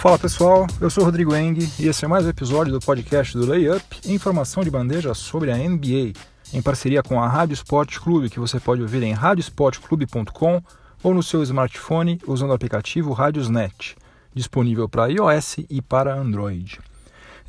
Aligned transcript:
Fala 0.00 0.18
pessoal, 0.18 0.66
eu 0.80 0.88
sou 0.88 1.04
Rodrigo 1.04 1.36
Eng 1.36 1.58
e 1.78 1.86
esse 1.86 2.06
é 2.06 2.08
mais 2.08 2.24
um 2.24 2.30
episódio 2.30 2.72
do 2.72 2.80
podcast 2.80 3.36
do 3.36 3.44
Layup, 3.44 3.84
informação 4.06 4.64
de 4.64 4.70
bandeja 4.70 5.12
sobre 5.12 5.52
a 5.52 5.56
NBA, 5.58 6.14
em 6.54 6.62
parceria 6.62 7.02
com 7.02 7.22
a 7.22 7.28
Rádio 7.28 7.52
Sport 7.52 7.98
Clube, 7.98 8.30
que 8.30 8.40
você 8.40 8.58
pode 8.58 8.80
ouvir 8.80 9.02
em 9.02 9.12
radiosportclube.com 9.12 10.62
ou 11.02 11.12
no 11.12 11.22
seu 11.22 11.42
smartphone 11.42 12.18
usando 12.26 12.48
o 12.48 12.54
aplicativo 12.54 13.12
Radiosnet, 13.12 13.94
disponível 14.34 14.88
para 14.88 15.08
iOS 15.08 15.58
e 15.68 15.82
para 15.82 16.14
Android. 16.14 16.80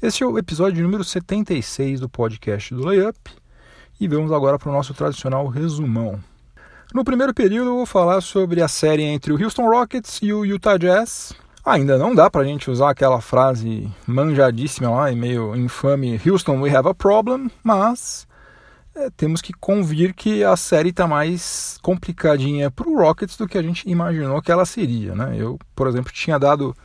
Este 0.02 0.26
é 0.26 0.28
o 0.28 0.38
episódio 0.38 0.84
número 0.84 1.06
76 1.06 2.02
do 2.02 2.10
podcast 2.10 2.76
do 2.76 2.84
Layup 2.84 3.18
e 3.98 4.10
vamos 4.10 4.34
agora 4.34 4.60
para 4.60 4.70
o 4.70 4.74
nosso 4.74 4.94
tradicional 4.94 5.48
resumão. 5.48 6.20
No 6.94 7.06
primeiro 7.06 7.34
período 7.34 7.70
eu 7.70 7.76
vou 7.78 7.86
falar 7.86 8.20
sobre 8.20 8.62
a 8.62 8.68
série 8.68 9.04
entre 9.04 9.32
o 9.32 9.42
Houston 9.42 9.70
Rockets 9.70 10.20
e 10.22 10.34
o 10.34 10.44
Utah 10.44 10.76
Jazz, 10.76 11.34
Ainda 11.64 11.98
não 11.98 12.16
dá 12.16 12.30
para 12.30 12.42
a 12.42 12.46
gente 12.46 12.72
usar 12.72 12.90
aquela 12.90 13.22
frase 13.22 13.88
manjadíssima 14.08 14.90
lá 14.90 15.12
e 15.12 15.16
meio 15.16 15.56
infame 15.56 16.20
Houston, 16.26 16.60
we 16.60 16.76
have 16.76 16.88
a 16.88 16.94
problem, 16.94 17.52
mas 17.64 18.28
é, 18.96 19.12
temos 19.12 19.42
que 19.42 19.54
convir 19.54 20.14
que 20.16 20.44
a 20.44 20.56
série 20.58 20.90
está 20.90 21.08
mais 21.08 21.78
complicadinha 21.84 22.72
para 22.72 22.90
o 22.90 22.98
Rockets 22.98 23.38
do 23.38 23.48
que 23.48 23.60
a 23.60 23.62
gente 23.62 23.88
imaginou 23.88 24.42
que 24.42 24.52
ela 24.52 24.66
seria. 24.66 25.14
Né? 25.14 25.36
Eu, 25.38 25.60
por 25.76 25.88
exemplo, 25.88 26.12
tinha 26.12 26.40
dado 26.40 26.76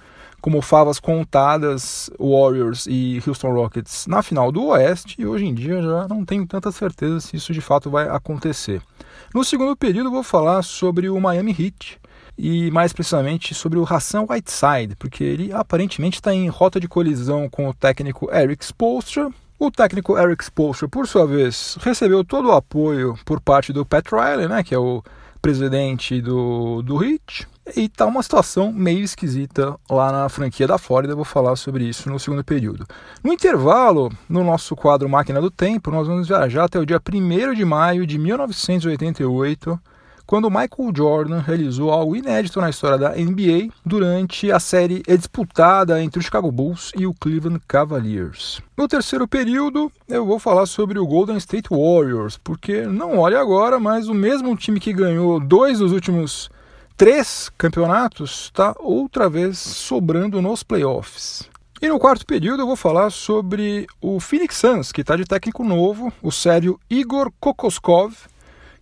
como 0.43 0.61
favas 0.61 1.01
contadas 1.01 2.11
Warriors 2.21 2.87
e 2.87 3.21
Houston 3.27 3.53
Rockets 3.53 4.07
na 4.07 4.23
final 4.23 4.53
do 4.53 4.67
Oeste 4.67 5.17
e 5.19 5.27
hoje 5.27 5.47
em 5.47 5.55
dia 5.55 5.83
já 5.83 6.07
não 6.07 6.25
tenho 6.25 6.47
tanta 6.47 6.71
certeza 6.71 7.19
se 7.21 7.37
isso 7.37 7.53
de 7.53 7.63
fato 7.63 7.91
vai 7.91 8.09
acontecer. 8.09 8.83
No 9.35 9.43
segundo 9.43 9.75
período, 9.75 10.11
vou 10.11 10.23
falar 10.23 10.63
sobre 10.63 11.09
o 11.09 11.19
Miami 11.19 11.57
Heat 11.59 11.99
e 12.39 12.71
mais 12.71 12.93
precisamente 12.93 13.55
sobre 13.55 13.79
o 13.79 13.85
Hassan 13.85 14.27
Whiteside, 14.29 14.97
porque 14.99 15.25
ele 15.25 15.53
aparentemente 15.53 16.19
está 16.19 16.35
em 16.35 16.49
rota 16.49 16.79
de 16.79 16.89
colisão 16.89 17.49
com 17.49 17.69
o 17.69 17.75
técnico 17.75 18.31
Eric 18.33 18.65
Spoelstra. 18.65 19.31
O 19.59 19.71
técnico 19.71 20.19
Eric 20.19 20.45
Spoelstra, 20.45 20.87
por 20.87 21.09
sua 21.09 21.27
vez, 21.27 21.79
recebeu 21.81 22.23
todo 22.23 22.49
o 22.49 22.53
apoio 22.53 23.19
por 23.25 23.41
parte 23.41 23.73
do 23.73 23.87
Pat 23.87 24.07
Riley, 24.13 24.49
né, 24.49 24.63
que 24.63 24.75
é 24.75 24.79
o 24.79 25.03
presidente 25.41 26.21
do, 26.21 26.83
do 26.83 27.03
Heat, 27.03 27.49
e 27.75 27.89
tá 27.89 28.05
uma 28.05 28.23
situação 28.23 28.73
meio 28.73 29.01
esquisita 29.01 29.77
lá 29.91 30.13
na 30.13 30.29
franquia 30.29 30.67
da 30.67 30.77
Flórida. 30.77 31.13
Eu 31.13 31.17
vou 31.17 31.25
falar 31.25 31.57
sobre 31.57 31.85
isso 31.85 32.09
no 32.11 32.19
segundo 32.19 32.45
período. 32.45 32.87
No 33.25 33.33
intervalo, 33.33 34.13
no 34.29 34.45
nosso 34.45 34.77
quadro 34.77 35.09
Máquina 35.09 35.41
do 35.41 35.51
Tempo, 35.51 35.91
nós 35.91 36.07
vamos 36.07 36.29
viajar 36.29 36.65
até 36.65 36.79
o 36.79 36.87
dia 36.87 37.01
1 37.01 37.55
de 37.55 37.65
maio 37.65 38.07
de 38.07 38.19
1988 38.19 39.81
quando 40.27 40.51
Michael 40.51 40.93
Jordan 40.95 41.39
realizou 41.39 41.91
algo 41.91 42.17
inédito 42.17 42.61
na 42.61 42.69
história 42.69 42.99
da 42.99 43.11
NBA 43.11 43.73
durante 43.85 44.51
a 44.51 44.59
série 44.59 45.03
disputada 45.07 46.03
entre 46.03 46.19
o 46.19 46.23
Chicago 46.23 46.51
Bulls 46.51 46.91
e 46.97 47.07
o 47.07 47.15
Cleveland 47.15 47.61
Cavaliers. 47.69 48.61
No 48.77 48.89
terceiro 48.89 49.29
período, 49.29 49.91
eu 50.09 50.27
vou 50.27 50.39
falar 50.39 50.67
sobre 50.67 50.99
o 50.99 51.07
Golden 51.07 51.37
State 51.37 51.69
Warriors, 51.71 52.37
porque 52.37 52.83
não 52.83 53.19
olhe 53.19 53.37
agora, 53.37 53.79
mas 53.79 54.09
o 54.09 54.15
mesmo 54.15 54.57
time 54.57 54.81
que 54.81 54.93
ganhou 54.93 55.39
dois 55.39 55.79
dos 55.79 55.93
últimos 55.93 56.51
três 56.97 57.51
campeonatos 57.57 58.45
está 58.45 58.75
outra 58.81 59.29
vez 59.29 59.59
sobrando 59.59 60.43
nos 60.43 60.63
playoffs. 60.63 61.49
E 61.81 61.89
no 61.89 61.99
quarto 61.99 62.25
período 62.25 62.63
eu 62.63 62.67
vou 62.67 62.77
falar 62.77 63.11
sobre 63.11 63.87
o 64.01 64.19
Phoenix 64.19 64.57
Suns, 64.57 64.93
que 64.93 65.03
está 65.03 65.15
de 65.15 65.27
técnico 65.27 65.63
novo, 65.63 66.11
o 66.23 66.33
sério 66.33 66.81
Igor 66.89 67.31
Kokoskov, 67.39 68.15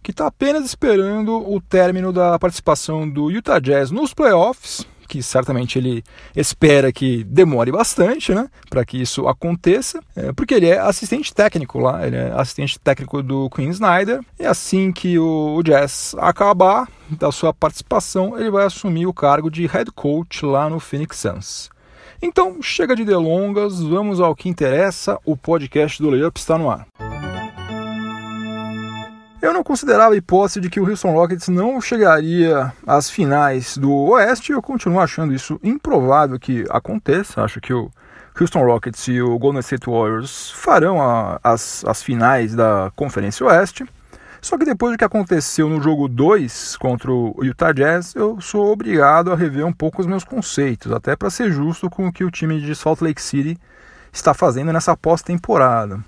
que 0.04 0.10
está 0.10 0.26
apenas 0.26 0.66
esperando 0.66 1.50
o 1.50 1.58
término 1.62 2.12
da 2.12 2.38
participação 2.38 3.08
do 3.08 3.30
Utah 3.30 3.58
Jazz 3.58 3.90
nos 3.90 4.12
playoffs, 4.12 4.86
que 5.08 5.22
certamente 5.22 5.78
ele 5.78 6.04
espera 6.36 6.92
que 6.92 7.24
demore 7.24 7.72
bastante, 7.72 8.34
né, 8.34 8.48
para 8.68 8.84
que 8.84 9.00
isso 9.00 9.26
aconteça, 9.26 10.02
é, 10.14 10.30
porque 10.32 10.52
ele 10.52 10.66
é 10.66 10.78
assistente 10.78 11.32
técnico 11.32 11.78
lá, 11.78 12.06
ele 12.06 12.16
é 12.16 12.32
assistente 12.32 12.78
técnico 12.78 13.22
do 13.22 13.48
Queen 13.48 13.70
Snyder, 13.70 14.20
e 14.38 14.44
assim 14.44 14.92
que 14.92 15.18
o, 15.18 15.56
o 15.56 15.62
Jazz 15.62 16.14
acabar 16.18 16.86
da 17.08 17.32
sua 17.32 17.54
participação, 17.54 18.38
ele 18.38 18.50
vai 18.50 18.66
assumir 18.66 19.06
o 19.06 19.14
cargo 19.14 19.50
de 19.50 19.66
head 19.66 19.90
coach 19.90 20.44
lá 20.44 20.68
no 20.68 20.78
Phoenix 20.78 21.16
Suns. 21.16 21.70
Então, 22.20 22.60
chega 22.60 22.94
de 22.94 23.06
delongas, 23.06 23.80
vamos 23.80 24.20
ao 24.20 24.36
que 24.36 24.50
interessa, 24.50 25.18
o 25.24 25.34
podcast 25.34 26.02
do 26.02 26.10
Layup 26.10 26.38
está 26.38 26.58
no 26.58 26.70
ar. 26.70 26.86
Eu 29.44 29.52
não 29.52 29.62
considerava 29.62 30.14
a 30.14 30.16
hipótese 30.16 30.58
de 30.58 30.70
que 30.70 30.80
o 30.80 30.88
Houston 30.88 31.12
Rockets 31.12 31.48
não 31.48 31.78
chegaria 31.78 32.72
às 32.86 33.10
finais 33.10 33.76
do 33.76 33.92
Oeste 33.92 34.52
eu 34.52 34.62
continuo 34.62 34.98
achando 34.98 35.34
isso 35.34 35.60
improvável 35.62 36.40
que 36.40 36.64
aconteça. 36.70 37.42
Acho 37.42 37.60
que 37.60 37.74
o 37.74 37.90
Houston 38.40 38.64
Rockets 38.64 39.06
e 39.06 39.20
o 39.20 39.38
Golden 39.38 39.60
State 39.60 39.84
Warriors 39.84 40.50
farão 40.52 40.98
a, 40.98 41.38
as, 41.44 41.84
as 41.84 42.02
finais 42.02 42.54
da 42.54 42.90
Conferência 42.96 43.44
Oeste. 43.44 43.84
Só 44.40 44.56
que 44.56 44.64
depois 44.64 44.94
do 44.94 44.98
que 44.98 45.04
aconteceu 45.04 45.68
no 45.68 45.78
jogo 45.78 46.08
2 46.08 46.78
contra 46.78 47.12
o 47.12 47.36
Utah 47.44 47.72
Jazz, 47.72 48.14
eu 48.14 48.40
sou 48.40 48.72
obrigado 48.72 49.30
a 49.30 49.36
rever 49.36 49.66
um 49.66 49.74
pouco 49.74 50.00
os 50.00 50.06
meus 50.06 50.24
conceitos, 50.24 50.90
até 50.90 51.14
para 51.14 51.28
ser 51.28 51.52
justo 51.52 51.90
com 51.90 52.06
o 52.08 52.12
que 52.12 52.24
o 52.24 52.30
time 52.30 52.62
de 52.62 52.74
Salt 52.74 53.02
Lake 53.02 53.20
City 53.20 53.58
está 54.10 54.32
fazendo 54.32 54.72
nessa 54.72 54.96
pós-temporada. 54.96 56.02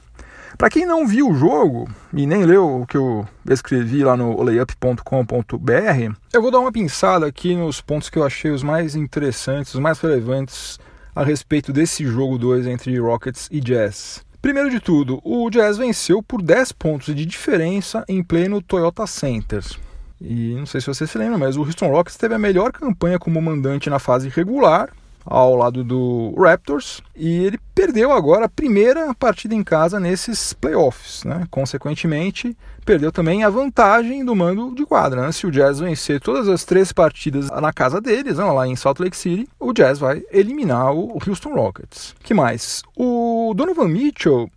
Para 0.56 0.70
quem 0.70 0.86
não 0.86 1.06
viu 1.06 1.28
o 1.28 1.34
jogo 1.34 1.88
e 2.12 2.26
nem 2.26 2.44
leu 2.44 2.82
o 2.82 2.86
que 2.86 2.96
eu 2.96 3.26
escrevi 3.50 4.02
lá 4.02 4.16
no 4.16 4.42
layup.com.br, 4.42 6.14
eu 6.32 6.42
vou 6.42 6.50
dar 6.50 6.60
uma 6.60 6.72
pinçada 6.72 7.26
aqui 7.26 7.54
nos 7.54 7.80
pontos 7.80 8.08
que 8.08 8.18
eu 8.18 8.24
achei 8.24 8.50
os 8.50 8.62
mais 8.62 8.94
interessantes, 8.94 9.74
os 9.74 9.80
mais 9.80 10.00
relevantes 10.00 10.78
a 11.14 11.22
respeito 11.22 11.72
desse 11.72 12.06
jogo 12.06 12.38
2 12.38 12.66
entre 12.66 12.98
Rockets 12.98 13.48
e 13.50 13.60
Jazz. 13.60 14.24
Primeiro 14.40 14.70
de 14.70 14.80
tudo, 14.80 15.20
o 15.24 15.50
Jazz 15.50 15.76
venceu 15.76 16.22
por 16.22 16.40
10 16.40 16.72
pontos 16.72 17.14
de 17.14 17.26
diferença 17.26 18.04
em 18.08 18.22
pleno 18.22 18.62
Toyota 18.62 19.06
Center. 19.06 19.64
E 20.20 20.54
não 20.54 20.64
sei 20.64 20.80
se 20.80 20.86
você 20.86 21.06
se 21.06 21.18
lembra, 21.18 21.36
mas 21.36 21.56
o 21.56 21.62
Houston 21.62 21.88
Rockets 21.88 22.16
teve 22.16 22.34
a 22.34 22.38
melhor 22.38 22.72
campanha 22.72 23.18
como 23.18 23.42
mandante 23.42 23.90
na 23.90 23.98
fase 23.98 24.28
regular 24.28 24.90
ao 25.26 25.56
lado 25.56 25.82
do 25.82 26.32
Raptors 26.38 27.02
e 27.14 27.44
ele 27.44 27.58
perdeu 27.74 28.12
agora 28.12 28.46
a 28.46 28.48
primeira 28.48 29.12
partida 29.12 29.54
em 29.54 29.64
casa 29.64 29.98
nesses 29.98 30.52
playoffs, 30.52 31.24
né? 31.24 31.46
Consequentemente, 31.50 32.56
perdeu 32.84 33.10
também 33.10 33.42
a 33.42 33.50
vantagem 33.50 34.24
do 34.24 34.34
mando 34.34 34.72
de 34.74 34.86
quadra. 34.86 35.22
Né? 35.22 35.32
Se 35.32 35.46
o 35.46 35.50
Jazz 35.50 35.80
vencer 35.80 36.20
todas 36.20 36.48
as 36.48 36.64
três 36.64 36.92
partidas 36.92 37.50
na 37.50 37.72
casa 37.72 38.00
deles, 38.00 38.38
né? 38.38 38.44
lá 38.44 38.66
em 38.66 38.76
Salt 38.76 39.00
Lake 39.00 39.16
City, 39.16 39.48
o 39.58 39.72
Jazz 39.72 39.98
vai 39.98 40.22
eliminar 40.30 40.94
o 40.94 41.18
Houston 41.26 41.54
Rockets. 41.54 42.14
Que 42.22 42.32
mais? 42.32 42.82
O 42.96 43.52
Donovan 43.54 43.88
Mitchell 43.88 44.48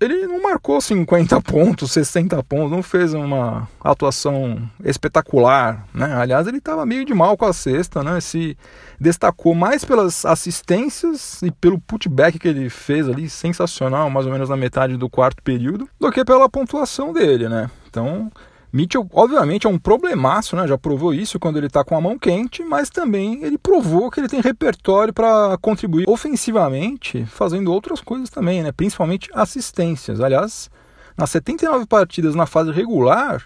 ele 0.00 0.26
não 0.26 0.42
marcou 0.42 0.80
50 0.80 1.40
pontos, 1.40 1.92
60 1.92 2.42
pontos, 2.42 2.70
não 2.70 2.82
fez 2.82 3.14
uma 3.14 3.68
atuação 3.82 4.68
espetacular, 4.84 5.86
né? 5.94 6.14
Aliás, 6.14 6.46
ele 6.46 6.58
estava 6.58 6.84
meio 6.84 7.04
de 7.04 7.14
mal 7.14 7.36
com 7.36 7.46
a 7.46 7.52
cesta, 7.52 8.02
né? 8.02 8.20
Se 8.20 8.56
destacou 9.00 9.54
mais 9.54 9.84
pelas 9.84 10.24
assistências 10.24 11.40
e 11.42 11.50
pelo 11.50 11.78
putback 11.78 12.38
que 12.38 12.48
ele 12.48 12.68
fez 12.68 13.08
ali, 13.08 13.28
sensacional, 13.30 14.10
mais 14.10 14.26
ou 14.26 14.32
menos 14.32 14.50
na 14.50 14.56
metade 14.56 14.96
do 14.96 15.08
quarto 15.08 15.42
período, 15.42 15.88
do 15.98 16.12
que 16.12 16.24
pela 16.24 16.48
pontuação 16.48 17.12
dele, 17.12 17.48
né? 17.48 17.70
Então, 17.88 18.30
Mitchell, 18.72 19.08
obviamente, 19.12 19.66
é 19.66 19.70
um 19.70 19.78
problemaço, 19.78 20.56
né? 20.56 20.66
Já 20.66 20.76
provou 20.76 21.14
isso 21.14 21.38
quando 21.38 21.56
ele 21.56 21.66
está 21.66 21.84
com 21.84 21.96
a 21.96 22.00
mão 22.00 22.18
quente, 22.18 22.62
mas 22.62 22.90
também 22.90 23.42
ele 23.42 23.56
provou 23.56 24.10
que 24.10 24.20
ele 24.20 24.28
tem 24.28 24.40
repertório 24.40 25.14
para 25.14 25.56
contribuir 25.58 26.04
ofensivamente, 26.08 27.24
fazendo 27.26 27.72
outras 27.72 28.00
coisas 28.00 28.28
também, 28.28 28.62
né? 28.62 28.72
Principalmente 28.72 29.30
assistências. 29.32 30.20
Aliás, 30.20 30.68
nas 31.16 31.30
79 31.30 31.86
partidas 31.86 32.34
na 32.34 32.46
fase 32.46 32.70
regular 32.70 33.44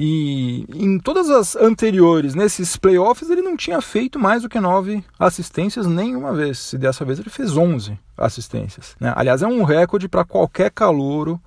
e 0.00 0.64
em 0.74 0.98
todas 0.98 1.28
as 1.28 1.56
anteriores, 1.56 2.34
nesses 2.34 2.76
playoffs, 2.76 3.28
ele 3.28 3.42
não 3.42 3.56
tinha 3.56 3.80
feito 3.80 4.16
mais 4.16 4.42
do 4.42 4.48
que 4.48 4.60
9 4.60 5.04
assistências 5.18 5.86
nenhuma 5.86 6.32
vez. 6.32 6.72
E 6.72 6.78
dessa 6.78 7.04
vez 7.04 7.18
ele 7.18 7.30
fez 7.30 7.56
11 7.56 7.98
assistências. 8.16 8.94
Né? 9.00 9.12
Aliás, 9.16 9.42
é 9.42 9.46
um 9.46 9.64
recorde 9.64 10.08
para 10.08 10.24
qualquer 10.24 10.70
calouro 10.70 11.40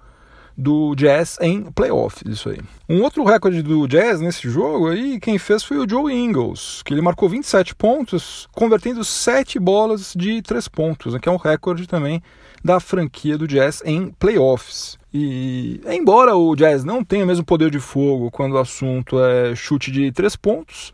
do 0.57 0.95
Jazz 0.95 1.37
em 1.41 1.63
playoffs, 1.71 2.23
isso 2.25 2.49
aí. 2.49 2.59
Um 2.87 3.01
outro 3.01 3.23
recorde 3.23 3.61
do 3.61 3.87
Jazz 3.87 4.19
nesse 4.19 4.49
jogo 4.49 4.89
aí, 4.89 5.19
quem 5.19 5.37
fez 5.37 5.63
foi 5.63 5.77
o 5.77 5.89
Joe 5.89 6.13
Ingles, 6.13 6.81
que 6.83 6.93
ele 6.93 7.01
marcou 7.01 7.29
27 7.29 7.75
pontos, 7.75 8.47
convertendo 8.51 9.03
7 9.03 9.59
bolas 9.59 10.13
de 10.15 10.41
3 10.41 10.67
pontos, 10.67 11.13
né, 11.13 11.19
que 11.19 11.29
é 11.29 11.31
um 11.31 11.37
recorde 11.37 11.87
também 11.87 12.21
da 12.63 12.79
franquia 12.79 13.37
do 13.37 13.47
Jazz 13.47 13.81
em 13.85 14.11
playoffs. 14.11 14.97
E 15.13 15.81
embora 15.87 16.35
o 16.35 16.55
Jazz 16.55 16.83
não 16.83 17.03
tenha 17.03 17.23
o 17.23 17.27
mesmo 17.27 17.43
poder 17.43 17.69
de 17.69 17.79
fogo 17.79 18.31
quando 18.31 18.53
o 18.53 18.59
assunto 18.59 19.19
é 19.19 19.55
chute 19.55 19.91
de 19.91 20.11
3 20.11 20.35
pontos, 20.35 20.91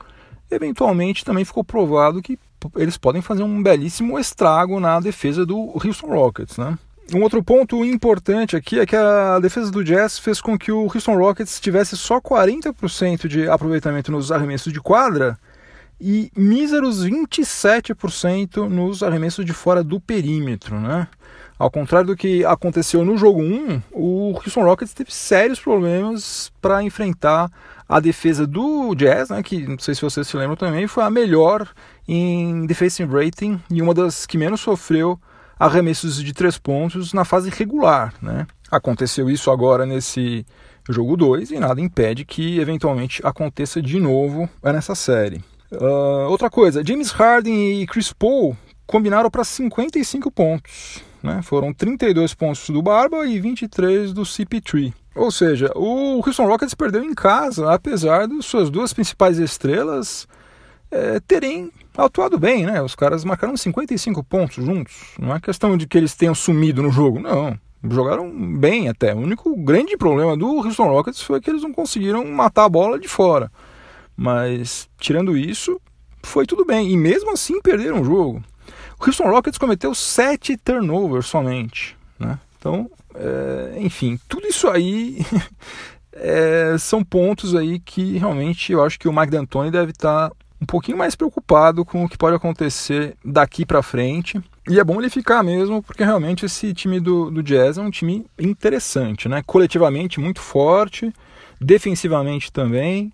eventualmente 0.50 1.26
também 1.26 1.46
ficou 1.46 1.64
provado 1.64 2.22
que 2.22 2.40
eles 2.76 2.98
podem 2.98 3.22
fazer 3.22 3.44
um 3.44 3.62
belíssimo 3.62 4.18
estrago 4.18 4.80
na 4.80 5.00
defesa 5.00 5.46
do 5.46 5.58
Houston 5.76 6.08
Rockets, 6.08 6.58
né? 6.58 6.78
Um 7.14 7.22
outro 7.22 7.42
ponto 7.42 7.86
importante 7.86 8.58
aqui 8.58 8.80
é 8.80 8.86
que 8.86 8.96
a 8.96 9.40
defesa 9.40 9.72
do 9.72 9.82
Jazz 9.84 10.20
fez 10.20 10.42
com 10.42 10.58
que 10.58 10.74
o 10.74 10.84
Houston 10.84 11.16
Rockets 11.16 11.60
tivesse 11.60 11.96
só 11.96 12.20
40% 12.20 13.30
de 13.30 13.48
aproveitamento 13.48 14.12
nos 14.12 14.30
arremessos 14.30 14.74
de 14.74 14.82
quadra 14.82 15.40
e 16.02 16.30
míseros 16.36 17.06
27% 17.06 18.68
nos 18.68 19.02
arremessos 19.02 19.46
de 19.46 19.54
fora 19.54 19.84
do 19.84 20.02
perímetro, 20.02 20.80
né? 20.80 21.08
Ao 21.58 21.72
contrário 21.72 22.08
do 22.08 22.16
que 22.16 22.46
aconteceu 22.46 23.04
no 23.04 23.18
jogo 23.18 23.42
1, 23.42 23.82
o 23.92 24.34
Houston 24.34 24.64
Rockets 24.64 24.94
teve 24.94 25.12
sérios 25.12 25.60
problemas 25.60 26.52
para 26.62 26.84
enfrentar 26.84 27.50
a 27.90 28.00
defesa 28.00 28.46
do 28.46 28.94
Jazz, 28.94 29.30
né, 29.30 29.42
que 29.42 29.66
não 29.66 29.80
sei 29.80 29.96
se 29.96 30.02
vocês 30.02 30.28
se 30.28 30.38
lembram 30.38 30.58
também, 30.58 30.86
foi 30.88 31.04
a 31.04 31.10
melhor 31.10 31.68
em 32.08 32.66
defensive 32.68 33.12
rating 33.12 33.60
e 33.72 33.82
uma 33.82 33.94
das 33.94 34.26
que 34.26 34.38
menos 34.38 34.60
sofreu 34.60 35.18
arremessos 35.60 36.24
de 36.24 36.34
três 36.34 36.58
pontos 36.58 37.14
na 37.14 37.26
fase 37.26 37.50
regular. 37.50 38.14
Né? 38.22 38.46
Aconteceu 38.72 39.30
isso 39.30 39.52
agora 39.52 39.86
nesse 39.86 40.46
jogo 40.90 41.18
2 41.18 41.52
e 41.52 41.60
nada 41.60 41.82
impede 41.82 42.26
que 42.26 42.60
eventualmente 42.60 43.22
aconteça 43.26 43.82
de 43.82 44.00
novo 44.00 44.50
nessa 44.64 44.96
série. 44.96 45.44
Uh, 45.72 46.30
outra 46.30 46.50
coisa, 46.50 46.86
James 46.86 47.12
Harden 47.12 47.82
e 47.82 47.88
Chris 47.88 48.14
Paul 48.14 48.56
combinaram 48.86 49.30
para 49.30 49.44
55 49.44 50.32
pontos. 50.32 51.04
Né? 51.22 51.42
Foram 51.42 51.74
32 51.74 52.34
pontos 52.34 52.70
do 52.70 52.82
Barba 52.82 53.26
e 53.26 53.40
23 53.40 54.14
do 54.14 54.22
CP3. 54.22 54.94
Ou 55.14 55.32
seja, 55.32 55.72
o 55.76 56.22
Houston 56.26 56.46
Rockets 56.46 56.76
perdeu 56.76 57.04
em 57.04 57.14
casa, 57.14 57.74
apesar 57.74 58.28
de 58.28 58.42
suas 58.44 58.70
duas 58.70 58.94
principais 58.94 59.40
estrelas 59.40 60.28
é, 60.92 61.20
terem 61.20 61.72
atuado 61.98 62.38
bem, 62.38 62.66
né? 62.66 62.82
Os 62.82 62.96
caras 62.96 63.24
marcaram 63.24 63.58
55 63.58 64.24
pontos 64.24 64.64
juntos. 64.64 64.96
Não 65.20 65.36
é 65.36 65.40
questão 65.40 65.76
de 65.78 65.88
que 65.88 65.98
eles 65.98 66.16
tenham 66.16 66.36
sumido 66.36 66.82
no 66.82 66.92
jogo, 66.92 67.20
não. 67.20 67.58
Jogaram 67.90 68.30
bem 68.58 68.90
até. 68.90 69.14
O 69.14 69.20
único 69.20 69.56
grande 69.56 69.98
problema 69.98 70.36
do 70.36 70.48
Houston 70.48 70.88
Rockets 70.88 71.22
foi 71.22 71.40
que 71.40 71.50
eles 71.50 71.62
não 71.62 71.72
conseguiram 71.72 72.26
matar 72.26 72.66
a 72.66 72.70
bola 72.70 73.00
de 73.00 73.08
fora. 73.08 73.52
Mas, 74.16 74.90
tirando 75.00 75.38
isso, 75.38 75.80
foi 76.24 76.46
tudo 76.46 76.66
bem. 76.66 76.92
E 76.92 76.98
mesmo 76.98 77.32
assim 77.32 77.62
perderam 77.62 78.02
o 78.02 78.06
jogo. 78.06 78.44
O 79.00 79.06
Houston 79.06 79.30
Rockets 79.30 79.60
cometeu 79.60 79.94
sete 79.94 80.58
turnovers 80.58 81.28
somente. 81.28 81.96
Né? 82.20 82.40
Então, 82.58 82.90
é, 83.14 83.78
enfim, 83.80 84.20
tudo 84.28 84.48
isso 84.48 84.68
aí 84.68 85.20
é, 86.12 86.76
são 86.80 87.04
pontos 87.04 87.56
aí 87.56 87.80
que 87.80 88.18
realmente 88.18 88.72
eu 88.72 88.84
acho 88.84 89.00
que 89.00 89.08
o 89.08 89.14
Mike 89.14 89.32
D'Antoni 89.32 89.70
deve 89.70 89.92
estar 89.92 90.32
um 90.62 90.66
pouquinho 90.66 90.98
mais 90.98 91.16
preocupado 91.16 91.86
com 91.86 92.04
o 92.04 92.10
que 92.10 92.18
pode 92.18 92.36
acontecer 92.36 93.16
daqui 93.24 93.66
para 93.66 93.84
frente. 93.84 94.42
E 94.70 94.80
é 94.80 94.84
bom 94.84 95.00
ele 95.00 95.10
ficar 95.10 95.44
mesmo, 95.44 95.82
porque 95.82 96.04
realmente 96.04 96.46
esse 96.46 96.74
time 96.74 97.00
do, 97.00 97.30
do 97.30 97.44
Jazz 97.44 97.78
é 97.78 97.82
um 97.82 97.92
time 97.92 98.26
interessante, 98.40 99.30
né? 99.30 99.44
Coletivamente 99.46 100.20
muito 100.20 100.42
forte, 100.42 101.14
defensivamente 101.62 102.52
também. 102.52 103.12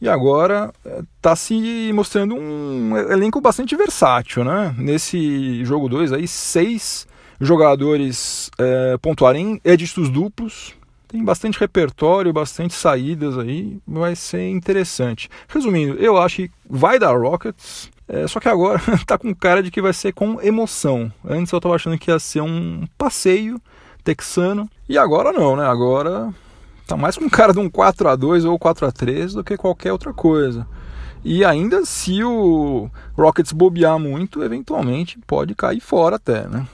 E 0.00 0.08
agora 0.08 0.72
está 1.16 1.32
eh, 1.32 1.36
se 1.36 1.90
mostrando 1.94 2.34
um 2.34 2.96
elenco 2.96 3.40
bastante 3.40 3.74
versátil, 3.74 4.44
né? 4.44 4.74
Nesse 4.76 5.64
jogo 5.64 5.88
2 5.88 6.12
aí, 6.12 6.28
seis 6.28 7.06
jogadores 7.40 8.50
é, 8.58 8.96
pontuarem 8.98 9.60
dígitos 9.76 10.10
duplos. 10.10 10.74
Tem 11.14 11.24
bastante 11.24 11.60
repertório, 11.60 12.32
bastante 12.32 12.74
saídas 12.74 13.38
aí, 13.38 13.78
vai 13.86 14.16
ser 14.16 14.50
interessante. 14.50 15.30
Resumindo, 15.46 15.94
eu 15.94 16.18
acho 16.18 16.38
que 16.38 16.50
vai 16.68 16.98
dar 16.98 17.16
Rockets, 17.16 17.88
é, 18.08 18.26
só 18.26 18.40
que 18.40 18.48
agora 18.48 18.82
tá 19.06 19.16
com 19.16 19.32
cara 19.32 19.62
de 19.62 19.70
que 19.70 19.80
vai 19.80 19.92
ser 19.92 20.12
com 20.12 20.40
emoção. 20.42 21.12
Antes 21.24 21.52
eu 21.52 21.58
estava 21.58 21.76
achando 21.76 21.96
que 21.96 22.10
ia 22.10 22.18
ser 22.18 22.40
um 22.40 22.84
passeio 22.98 23.62
texano, 24.02 24.68
e 24.88 24.98
agora 24.98 25.30
não, 25.30 25.54
né? 25.54 25.64
Agora 25.64 26.34
Tá 26.84 26.96
mais 26.96 27.16
com 27.16 27.30
cara 27.30 27.52
de 27.52 27.60
um 27.60 27.70
4 27.70 28.08
a 28.08 28.16
2 28.16 28.44
ou 28.44 28.58
4 28.58 28.84
a 28.84 28.90
3 28.90 29.34
do 29.34 29.44
que 29.44 29.56
qualquer 29.56 29.92
outra 29.92 30.12
coisa. 30.12 30.66
E 31.24 31.44
ainda 31.44 31.86
se 31.86 32.24
o 32.24 32.90
Rockets 33.16 33.52
bobear 33.52 34.00
muito, 34.00 34.42
eventualmente 34.42 35.16
pode 35.28 35.54
cair 35.54 35.78
fora 35.78 36.16
até, 36.16 36.48
né? 36.48 36.66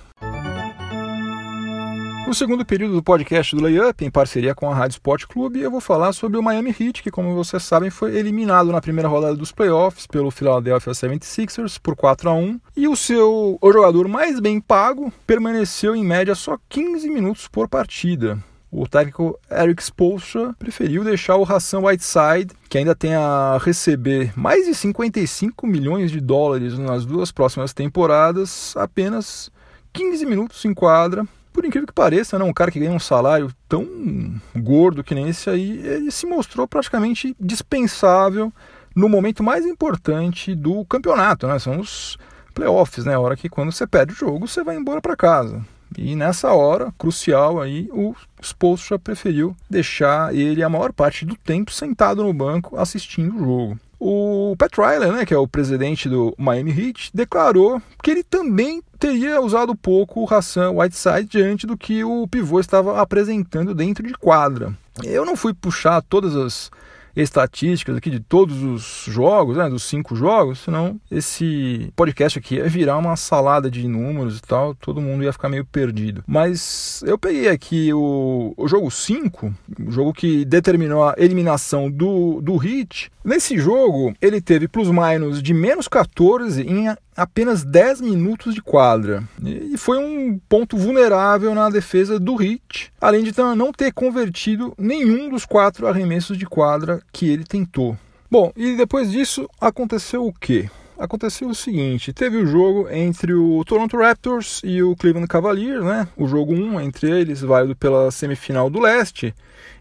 No 2.30 2.34
segundo 2.34 2.64
período 2.64 2.94
do 2.94 3.02
podcast 3.02 3.56
do 3.56 3.60
Layup, 3.60 4.04
em 4.04 4.08
parceria 4.08 4.54
com 4.54 4.70
a 4.70 4.72
Rádio 4.72 4.94
Sport 4.94 5.26
Clube, 5.26 5.58
eu 5.58 5.68
vou 5.68 5.80
falar 5.80 6.12
sobre 6.12 6.38
o 6.38 6.42
Miami 6.44 6.70
Heat, 6.70 7.02
que, 7.02 7.10
como 7.10 7.34
vocês 7.34 7.60
sabem, 7.60 7.90
foi 7.90 8.14
eliminado 8.14 8.70
na 8.70 8.80
primeira 8.80 9.08
rodada 9.08 9.34
dos 9.34 9.50
playoffs 9.50 10.06
pelo 10.06 10.30
Philadelphia 10.30 10.92
76ers 10.92 11.76
por 11.82 11.96
4 11.96 12.30
a 12.30 12.32
1 12.32 12.60
e 12.76 12.86
o 12.86 12.94
seu 12.94 13.58
o 13.60 13.72
jogador 13.72 14.06
mais 14.06 14.38
bem 14.38 14.60
pago 14.60 15.12
permaneceu 15.26 15.96
em 15.96 16.04
média 16.04 16.36
só 16.36 16.56
15 16.68 17.10
minutos 17.10 17.48
por 17.48 17.68
partida. 17.68 18.38
O 18.70 18.86
técnico 18.86 19.36
Eric 19.50 19.82
Spoelstra 19.82 20.54
preferiu 20.56 21.02
deixar 21.02 21.34
o 21.34 21.42
Ração 21.42 21.86
Whiteside, 21.86 22.54
que 22.68 22.78
ainda 22.78 22.94
tem 22.94 23.12
a 23.12 23.58
receber 23.60 24.32
mais 24.38 24.66
de 24.66 24.74
55 24.76 25.66
milhões 25.66 26.12
de 26.12 26.20
dólares 26.20 26.78
nas 26.78 27.04
duas 27.04 27.32
próximas 27.32 27.72
temporadas, 27.72 28.72
apenas 28.76 29.50
15 29.92 30.24
minutos 30.24 30.64
em 30.64 30.72
quadra. 30.72 31.26
Por 31.52 31.64
incrível 31.64 31.86
que 31.86 31.92
pareça, 31.92 32.38
né, 32.38 32.44
um 32.44 32.52
cara 32.52 32.70
que 32.70 32.78
ganha 32.78 32.92
um 32.92 33.00
salário 33.00 33.52
tão 33.68 34.40
gordo 34.56 35.02
que 35.02 35.14
nem 35.14 35.28
esse 35.28 35.50
aí, 35.50 35.78
ele 35.84 36.10
se 36.10 36.26
mostrou 36.26 36.66
praticamente 36.66 37.34
dispensável 37.40 38.52
no 38.94 39.08
momento 39.08 39.42
mais 39.42 39.66
importante 39.66 40.54
do 40.54 40.84
campeonato, 40.84 41.46
né? 41.46 41.58
São 41.58 41.80
os 41.80 42.16
playoffs, 42.54 43.04
né? 43.04 43.14
A 43.14 43.20
hora 43.20 43.36
que 43.36 43.48
quando 43.48 43.72
você 43.72 43.86
perde 43.86 44.12
o 44.12 44.16
jogo, 44.16 44.46
você 44.46 44.62
vai 44.62 44.76
embora 44.76 45.00
para 45.00 45.16
casa. 45.16 45.64
E 45.98 46.14
nessa 46.14 46.52
hora 46.52 46.92
crucial 46.96 47.60
aí, 47.60 47.88
o 47.92 48.14
Spolstra 48.40 48.98
preferiu 48.98 49.56
deixar 49.68 50.34
ele 50.34 50.62
a 50.62 50.68
maior 50.68 50.92
parte 50.92 51.24
do 51.24 51.36
tempo 51.36 51.72
sentado 51.72 52.22
no 52.22 52.32
banco 52.32 52.76
assistindo 52.76 53.34
o 53.34 53.38
jogo. 53.38 53.80
O 54.02 54.56
Pat 54.58 54.72
Riley, 54.78 55.12
né, 55.12 55.26
que 55.26 55.34
é 55.34 55.36
o 55.36 55.46
presidente 55.46 56.08
do 56.08 56.34
Miami 56.38 56.70
Heat, 56.70 57.10
declarou 57.12 57.82
que 58.02 58.10
ele 58.10 58.24
também 58.24 58.82
teria 58.98 59.42
usado 59.42 59.74
pouco 59.74 60.22
o 60.22 60.34
Hassan 60.34 60.70
Whiteside 60.70 61.28
diante 61.28 61.66
do 61.66 61.76
que 61.76 62.02
o 62.02 62.26
pivô 62.26 62.58
estava 62.58 62.98
apresentando 62.98 63.74
dentro 63.74 64.06
de 64.06 64.14
quadra. 64.14 64.74
Eu 65.04 65.26
não 65.26 65.36
fui 65.36 65.52
puxar 65.52 66.00
todas 66.00 66.34
as 66.34 66.70
estatísticas 67.14 67.96
aqui 67.96 68.10
de 68.10 68.20
todos 68.20 68.62
os 68.62 69.04
jogos, 69.06 69.56
né, 69.56 69.68
dos 69.68 69.82
cinco 69.82 70.14
jogos, 70.14 70.60
senão 70.60 71.00
esse 71.10 71.92
podcast 71.96 72.38
aqui 72.38 72.56
ia 72.56 72.68
virar 72.68 72.98
uma 72.98 73.16
salada 73.16 73.70
de 73.70 73.86
números 73.86 74.38
e 74.38 74.42
tal, 74.42 74.74
todo 74.74 75.00
mundo 75.00 75.24
ia 75.24 75.32
ficar 75.32 75.48
meio 75.48 75.64
perdido. 75.64 76.22
Mas 76.26 77.02
eu 77.06 77.18
peguei 77.18 77.48
aqui 77.48 77.92
o, 77.92 78.54
o 78.56 78.68
jogo 78.68 78.90
5, 78.90 79.54
o 79.86 79.90
jogo 79.90 80.12
que 80.12 80.44
determinou 80.44 81.04
a 81.04 81.14
eliminação 81.16 81.90
do, 81.90 82.40
do 82.40 82.56
Hit. 82.56 83.10
Nesse 83.24 83.58
jogo, 83.58 84.14
ele 84.20 84.40
teve 84.40 84.66
plus-minus 84.66 85.42
de 85.42 85.52
menos 85.52 85.86
14 85.86 86.62
em 86.62 86.88
apenas 87.16 87.62
10 87.62 88.00
minutos 88.00 88.54
de 88.54 88.62
quadra. 88.62 89.22
E 89.44 89.76
foi 89.76 89.98
um 89.98 90.40
ponto 90.48 90.76
vulnerável 90.76 91.54
na 91.54 91.68
defesa 91.68 92.18
do 92.18 92.34
Hit, 92.34 92.90
além 93.00 93.22
de 93.22 93.32
não 93.56 93.72
ter 93.72 93.92
convertido 93.92 94.72
nenhum 94.78 95.28
dos 95.28 95.44
quatro 95.44 95.86
arremessos 95.86 96.38
de 96.38 96.46
quadra 96.46 96.99
que 97.12 97.28
ele 97.28 97.44
tentou. 97.44 97.96
Bom, 98.30 98.52
e 98.56 98.76
depois 98.76 99.10
disso 99.10 99.48
aconteceu 99.60 100.26
o 100.26 100.32
quê? 100.32 100.68
Aconteceu 100.98 101.48
o 101.48 101.54
seguinte, 101.54 102.12
teve 102.12 102.36
o 102.36 102.46
jogo 102.46 102.88
entre 102.90 103.32
o 103.32 103.64
Toronto 103.64 103.96
Raptors 103.96 104.60
e 104.62 104.82
o 104.82 104.94
Cleveland 104.94 105.26
Cavaliers, 105.26 105.82
né? 105.82 106.06
O 106.14 106.28
jogo 106.28 106.52
1 106.52 106.80
entre 106.82 107.10
eles, 107.10 107.40
válido 107.40 107.74
pela 107.74 108.10
semifinal 108.10 108.68
do 108.68 108.78
leste. 108.78 109.34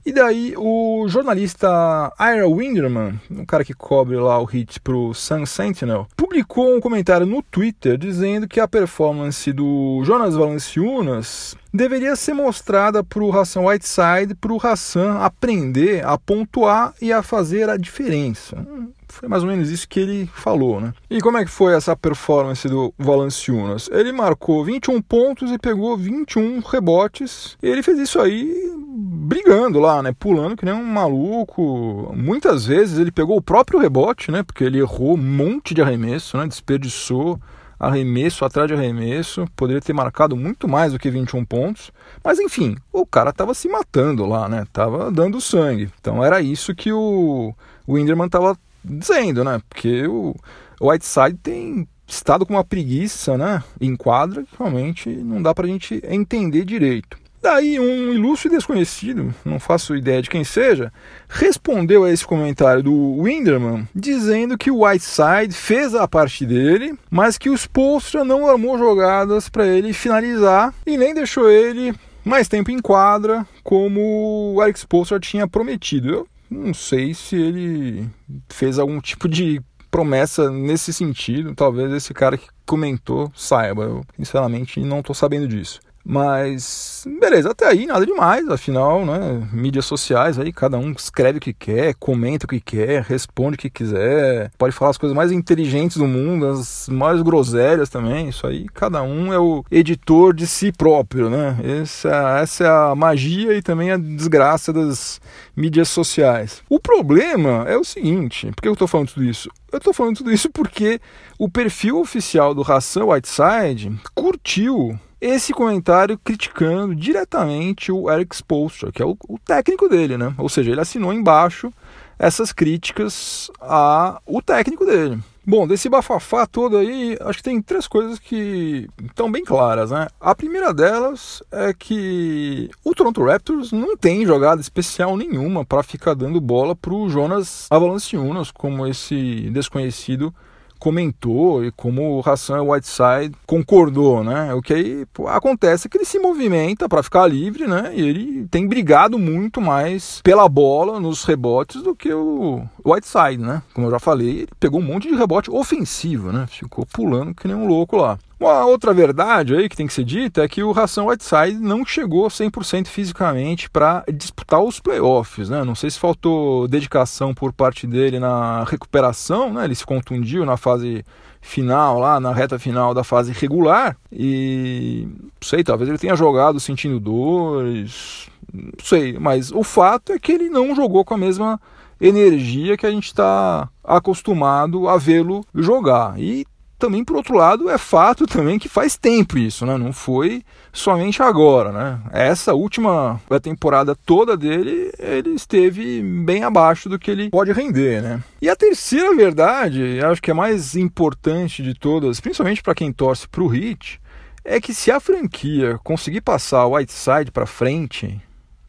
E 0.06 0.12
daí 0.12 0.54
o 0.58 1.06
jornalista 1.08 2.12
Ira 2.20 2.48
Winderman, 2.48 3.20
um 3.30 3.46
cara 3.46 3.64
que 3.64 3.74
cobre 3.74 4.16
lá 4.16 4.40
o 4.40 4.46
hit 4.46 4.80
pro 4.80 5.14
Sun 5.14 5.46
Sentinel, 5.46 6.08
publicou 6.16 6.76
um 6.76 6.80
comentário 6.80 7.26
no 7.26 7.44
Twitter 7.44 7.98
dizendo 7.98 8.48
que 8.48 8.60
a 8.60 8.68
performance 8.68 9.52
do 9.52 10.02
Jonas 10.04 10.36
Valanciunas 10.36 11.56
deveria 11.74 12.16
ser 12.16 12.34
mostrada 12.34 13.04
para 13.04 13.24
o 13.24 13.32
Hassan 13.32 13.62
Whiteside, 13.62 14.36
para 14.40 14.54
o 14.54 14.60
Hassan 14.62 15.20
aprender 15.20 16.06
a 16.06 16.18
pontuar 16.18 16.94
e 17.02 17.12
a 17.14 17.22
fazer 17.22 17.70
a 17.70 17.78
diferença. 17.78 18.66
Foi 19.08 19.28
mais 19.28 19.44
ou 19.44 19.50
menos 19.50 19.70
isso 19.70 19.90
que 19.90 20.00
ele 20.00 20.30
falou, 20.34 20.80
né? 20.80 20.94
E 21.10 21.20
como 21.20 21.38
é 21.38 21.44
que 21.44 21.52
foi 21.52 21.74
essa 21.74 21.96
performance 21.96 22.68
do 22.68 22.94
Valanciunas? 22.98 23.90
Ele 23.92 24.12
marcou 24.12 24.64
21 24.64 25.02
pontos 25.02 25.52
e 25.52 25.58
pegou 25.58 25.98
21 25.98 26.60
rebotes. 26.60 27.58
Ele 27.62 27.82
fez 27.82 27.98
isso 27.98 28.20
aí 28.20 28.72
brigando 29.20 29.80
lá, 29.80 30.02
né? 30.02 30.14
Pulando 30.18 30.56
que 30.56 30.66
nem 30.66 30.74
um 30.74 30.84
maluco. 30.84 32.14
Muitas 32.16 32.66
vezes 32.66 32.98
ele 32.98 33.12
pegou 33.12 33.38
o 33.38 33.42
próprio 33.42 33.80
rebote, 33.80 34.32
né? 34.32 34.44
Porque 34.44 34.64
ele 34.64 34.80
errou 34.80 35.16
um 35.16 35.18
monte 35.18 35.74
de 35.74 35.82
arremesso, 35.82 36.38
né? 36.38 36.48
Desperdiçou 36.48 37.40
arremesso 37.80 38.44
atrás 38.44 38.68
de 38.68 38.74
arremesso, 38.74 39.48
poderia 39.56 39.82
ter 39.82 39.94
marcado 39.94 40.36
muito 40.36 40.68
mais 40.68 40.92
do 40.92 41.00
que 41.00 41.10
21 41.10 41.46
pontos, 41.46 41.94
mas 42.22 42.38
enfim, 42.38 42.76
o 42.92 43.06
cara 43.06 43.30
estava 43.30 43.54
se 43.54 43.70
matando 43.70 44.26
lá, 44.26 44.50
né? 44.50 44.66
Tava 44.74 45.10
dando 45.10 45.40
sangue. 45.40 45.90
Então 46.00 46.24
era 46.24 46.42
isso 46.42 46.76
que 46.76 46.92
o, 46.92 47.54
Winderman 47.88 48.26
estava 48.26 48.58
dizendo, 48.84 49.46
né? 49.46 49.62
Porque 49.70 50.06
o, 50.08 50.36
Whiteside 50.82 51.38
tem 51.42 51.88
estado 52.06 52.46
com 52.46 52.54
uma 52.54 52.66
preguiça, 52.66 53.38
né? 53.38 53.64
Em 53.80 53.96
quadra, 53.96 54.44
realmente 54.58 55.10
não 55.10 55.42
dá 55.42 55.54
pra 55.54 55.68
gente 55.68 56.02
entender 56.06 56.66
direito. 56.66 57.18
Daí 57.42 57.80
um 57.80 58.14
ilustre 58.14 58.50
desconhecido, 58.50 59.34
não 59.46 59.60
faço 59.60 59.96
ideia 59.96 60.22
de 60.22 60.30
quem 60.30 60.44
seja, 60.44 60.92
respondeu 61.30 62.04
a 62.04 62.12
esse 62.12 62.26
comentário 62.26 62.84
do 62.84 63.24
Winderman 63.24 63.88
dizendo 63.96 64.58
que 64.58 64.70
o 64.70 64.86
Whiteside 64.86 65.54
fez 65.54 65.96
a 65.96 66.08
parte 66.08 66.46
dele, 66.46 66.94
mas 67.10 67.38
que 67.38 67.50
o 67.50 67.54
Spolstra 67.58 68.26
não 68.26 68.48
armou 68.48 68.78
jogadas 68.78 69.48
para 69.48 69.66
ele 69.66 69.94
finalizar 69.94 70.74
e 70.86 70.98
nem 70.98 71.14
deixou 71.14 71.50
ele 71.50 71.94
mais 72.26 72.48
tempo 72.48 72.72
em 72.72 72.80
quadra 72.80 73.48
como 73.64 74.54
o 74.56 74.62
Alex 74.62 74.82
Spolstra 74.82 75.20
tinha 75.20 75.48
prometido. 75.48 76.10
Eu 76.10 76.28
não 76.50 76.74
sei 76.74 77.14
se 77.14 77.36
ele 77.36 78.10
fez 78.50 78.78
algum 78.78 79.00
tipo 79.00 79.30
de 79.30 79.62
promessa 79.90 80.50
nesse 80.50 80.94
sentido. 80.94 81.56
Talvez 81.56 81.92
esse 81.92 82.14
cara 82.14 82.38
que 82.38 82.48
comentou 82.66 83.32
saiba. 83.36 83.84
Eu, 83.84 84.06
sinceramente, 84.18 84.80
não 84.80 85.00
estou 85.00 85.16
sabendo 85.16 85.48
disso. 85.48 85.80
Mas, 86.04 87.06
beleza, 87.20 87.52
até 87.52 87.68
aí 87.68 87.86
nada 87.86 88.06
demais, 88.06 88.48
afinal, 88.50 89.06
né? 89.06 89.48
Mídias 89.52 89.86
sociais 89.86 90.40
aí, 90.40 90.52
cada 90.52 90.78
um 90.78 90.92
escreve 90.92 91.38
o 91.38 91.42
que 91.42 91.54
quer, 91.54 91.94
comenta 91.96 92.46
o 92.46 92.50
que 92.50 92.60
quer, 92.60 93.04
responde 93.04 93.56
o 93.56 93.58
que 93.60 93.70
quiser, 93.70 94.52
pode 94.58 94.74
falar 94.74 94.92
as 94.92 94.98
coisas 94.98 95.16
mais 95.16 95.32
inteligentes 95.32 95.98
do 95.98 96.08
mundo, 96.08 96.48
as 96.48 96.90
mais 96.90 97.22
groselhas 97.22 97.90
também. 97.90 98.30
Isso 98.30 98.48
aí, 98.48 98.66
cada 98.74 99.04
um 99.04 99.32
é 99.34 99.40
o 99.40 99.64
editor 99.70 100.34
de 100.34 100.48
si 100.48 100.72
próprio, 100.72 101.30
né? 101.30 101.58
Essa, 101.82 102.40
essa 102.42 102.64
é 102.64 102.68
a 102.68 102.96
magia 102.96 103.56
e 103.56 103.62
também 103.62 103.92
a 103.92 103.98
desgraça 103.98 104.74
das 104.74 105.22
mídias 105.56 105.90
sociais. 105.90 106.64
O 106.70 106.80
problema 106.80 107.66
é 107.68 107.78
o 107.78 107.84
seguinte: 107.84 108.52
por 108.56 108.62
que 108.62 108.68
eu 108.68 108.74
estou 108.74 108.88
falando 108.88 109.10
tudo 109.10 109.26
isso? 109.26 109.50
Eu 109.72 109.78
estou 109.78 109.94
falando 109.94 110.18
tudo 110.18 110.32
isso 110.32 110.50
porque 110.50 111.00
o 111.38 111.48
perfil 111.48 112.00
oficial 112.00 112.56
do 112.56 112.64
Ração 112.64 113.10
Whiteside 113.10 113.96
curtiu 114.16 115.00
esse 115.22 115.54
comentário 115.54 116.18
criticando 116.18 116.96
diretamente 116.96 117.92
o 117.92 118.10
Eric 118.10 118.36
Spoelstra, 118.36 118.92
que 118.92 119.02
é 119.02 119.06
o, 119.06 119.18
o, 119.28 119.38
técnico 119.38 119.90
dele, 119.90 120.18
né? 120.18 120.34
Ou 120.38 120.48
seja, 120.48 120.72
ele 120.72 120.82
assinou 120.82 121.14
embaixo 121.14 121.72
essas 122.18 122.52
críticas 122.52 123.50
ao 123.60 124.42
técnico 124.42 124.86
dele. 124.86 125.20
Bom, 125.46 125.66
desse 125.68 125.90
bafafá 125.90 126.46
todo 126.46 126.78
aí, 126.78 127.18
acho 127.22 127.40
que 127.40 127.44
tem 127.44 127.62
três 127.62 127.88
coisas 127.88 128.20
que 128.20 128.88
estão 129.04 129.32
bem 129.32 129.44
claras, 129.44 129.90
né? 129.90 130.08
A 130.22 130.36
primeira 130.36 130.72
delas 130.72 131.42
é 131.52 131.74
que 131.74 132.70
o 132.84 132.94
Toronto 132.94 133.24
Raptors 133.24 133.72
não 133.72 133.98
tem 133.98 134.26
jogada 134.26 134.62
especial 134.62 135.18
nenhuma 135.18 135.66
para 135.66 135.82
ficar 135.82 136.14
dando 136.14 136.40
bola 136.40 136.76
para 136.76 136.94
o 136.94 137.10
Jonas 137.10 137.68
Valanciunas, 137.70 138.52
como 138.52 138.86
esse 138.86 139.50
desconhecido 139.50 140.32
comentou 140.80 141.64
e 141.64 141.72
como 141.72 142.18
o 142.18 142.28
Hassan 142.28 142.64
Whiteside 142.64 143.36
concordou, 143.46 144.24
né? 144.24 144.54
O 144.54 144.62
que 144.62 144.74
aí 144.74 145.06
acontece 145.28 145.88
é 145.88 145.90
que 145.90 145.98
ele 145.98 146.06
se 146.06 146.18
movimenta 146.20 146.88
para 146.88 147.04
ficar 147.04 147.28
livre, 147.28 147.68
né? 147.68 147.92
E 147.94 148.02
ele 148.02 148.48
tem 148.48 148.68
brigado 148.68 149.20
muito 149.20 149.60
mais 149.62 150.22
pela 150.24 150.48
bola 150.48 151.00
nos 151.00 151.24
rebotes 151.24 151.82
do 151.82 151.96
que 151.96 152.12
o 152.14 152.64
Whiteside, 152.92 153.38
né? 153.38 153.62
Como 153.74 153.88
eu 153.88 153.92
já 153.92 154.00
falei, 154.00 154.30
ele 154.30 154.50
pegou 154.60 154.80
um 154.80 154.84
monte 154.84 155.08
de 155.08 155.16
rebote 155.16 155.50
ofensivo, 155.52 156.32
né? 156.32 156.46
Ficou 156.48 156.86
pulando 156.86 157.34
que 157.34 157.48
nem 157.48 157.56
um 157.56 157.68
louco 157.68 157.98
lá. 157.98 158.18
Uma 158.40 158.66
outra 158.66 158.94
verdade 158.94 159.54
aí 159.54 159.68
que 159.68 159.76
tem 159.76 159.86
que 159.86 159.94
ser 159.94 160.06
dita 160.06 160.42
é 160.42 160.48
que 160.48 160.64
o 160.64 160.72
Ração 160.72 161.08
Whiteside 161.08 161.60
não 161.60 161.86
chegou 161.86 162.28
100% 162.30 162.88
fisicamente 162.88 163.70
para 163.70 164.04
disputar 164.14 164.62
os 164.62 164.80
playoffs, 164.80 165.50
né? 165.50 165.64
Não 165.66 165.76
sei 165.76 165.90
se 165.90 166.00
faltou 166.00 166.66
dedicação 166.68 167.34
por 167.34 167.52
parte 167.52 167.86
dele 167.86 168.18
na 168.18 168.64
recuperação, 168.64 169.54
né? 169.54 169.66
Ele 169.66 169.76
se 169.76 169.86
contundiu 169.86 170.46
na 170.46 170.56
fase 170.56 171.04
final 171.42 172.00
lá, 172.00 172.20
na 172.20 172.34
reta 172.34 172.58
final 172.58 172.94
da 172.94 173.04
fase 173.04 173.34
regular 173.34 173.98
e 174.12 175.08
não 175.08 175.30
sei, 175.42 175.64
talvez 175.64 175.90
ele 175.90 175.98
tenha 175.98 176.16
jogado 176.16 176.60
sentindo 176.60 177.00
dores, 177.00 178.30
não 178.54 178.72
sei, 178.84 179.18
mas 179.20 179.52
o 179.52 179.64
fato 179.64 180.12
é 180.12 180.20
que 180.20 180.32
ele 180.32 180.50
não 180.50 180.76
jogou 180.76 181.04
com 181.06 181.14
a 181.14 181.18
mesma 181.18 181.60
energia 182.00 182.78
que 182.78 182.86
a 182.86 182.92
gente 182.92 183.08
está 183.08 183.70
acostumado 183.84 184.88
a 184.88 184.98
vê-lo 184.98 185.46
jogar. 185.54 186.20
E 186.20 186.46
também, 186.78 187.04
por 187.04 187.18
outro 187.18 187.36
lado, 187.36 187.70
é 187.70 187.78
fato 187.78 188.26
também 188.26 188.58
que 188.58 188.70
faz 188.70 188.96
tempo 188.96 189.38
isso, 189.38 189.66
né? 189.66 189.78
Não 189.78 189.92
foi 189.92 190.42
somente 190.72 191.22
agora, 191.22 191.74
né? 191.74 192.00
Essa 192.12 192.54
última 192.54 193.20
temporada 193.42 193.94
toda 193.94 194.38
dele, 194.38 194.90
ele 194.98 195.32
esteve 195.32 196.02
bem 196.02 196.44
abaixo 196.44 196.88
do 196.88 196.98
que 196.98 197.12
ele 197.12 197.30
pode 197.30 197.52
render, 197.52 198.02
né? 198.02 198.24
E 198.42 198.48
a 198.48 198.56
terceira 198.56 199.14
verdade, 199.14 200.00
acho 200.00 200.22
que 200.22 200.32
é 200.32 200.34
mais 200.34 200.78
importante 200.78 201.62
de 201.62 201.74
todas, 201.74 202.22
principalmente 202.22 202.64
para 202.64 202.76
quem 202.76 202.94
torce 202.94 203.28
para 203.28 203.44
o 203.44 203.54
Heat, 203.54 204.00
é 204.46 204.62
que 204.62 204.74
se 204.74 204.90
a 204.90 205.02
franquia 205.02 205.78
conseguir 205.84 206.22
passar 206.22 206.66
o 206.66 206.76
Whiteside 206.76 207.30
para 207.32 207.46
frente 207.46 208.22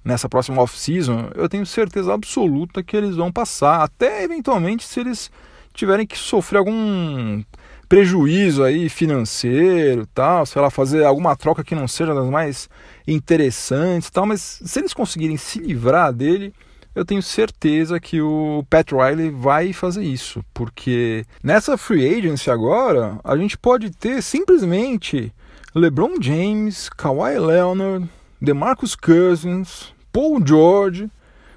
nessa 0.05 0.29
próxima 0.29 0.63
off-season, 0.63 1.31
eu 1.35 1.49
tenho 1.49 1.67
certeza 1.67 2.13
absoluta 2.13 2.83
que 2.83 2.97
eles 2.97 3.17
vão 3.17 3.31
passar, 3.31 3.83
até 3.83 4.23
eventualmente 4.23 4.85
se 4.85 5.01
eles 5.01 5.31
tiverem 5.75 6.07
que 6.07 6.19
sofrer 6.19 6.59
algum 6.59 7.43
prejuízo 7.89 8.63
aí 8.63 8.89
financeiro, 8.89 10.07
tal, 10.15 10.47
sei 10.47 10.63
lá, 10.63 10.71
fazer 10.71 11.05
alguma 11.05 11.35
troca 11.37 11.65
que 11.65 11.75
não 11.75 11.89
seja 11.89 12.15
das 12.15 12.29
mais 12.31 12.69
interessantes, 13.07 14.11
tal, 14.11 14.27
mas 14.27 14.61
se 14.65 14.79
eles 14.79 14.95
conseguirem 14.95 15.37
se 15.37 15.59
livrar 15.59 16.13
dele, 16.13 16.55
eu 16.95 17.05
tenho 17.05 17.23
certeza 17.23 18.01
que 18.01 18.21
o 18.21 18.65
Pat 18.69 18.93
Riley 18.93 19.31
vai 19.31 19.73
fazer 19.73 20.05
isso, 20.05 20.45
porque 20.53 21.25
nessa 21.43 21.77
free 21.77 22.19
agency 22.19 22.51
agora, 22.51 23.19
a 23.25 23.37
gente 23.37 23.57
pode 23.57 23.91
ter 23.91 24.23
simplesmente 24.23 25.33
LeBron 25.75 26.15
James, 26.21 26.89
Kawhi 26.89 27.39
Leonard, 27.39 28.09
DeMarcus 28.41 28.95
Cousins, 28.95 29.93
Paul 30.13 30.45
George, 30.45 31.11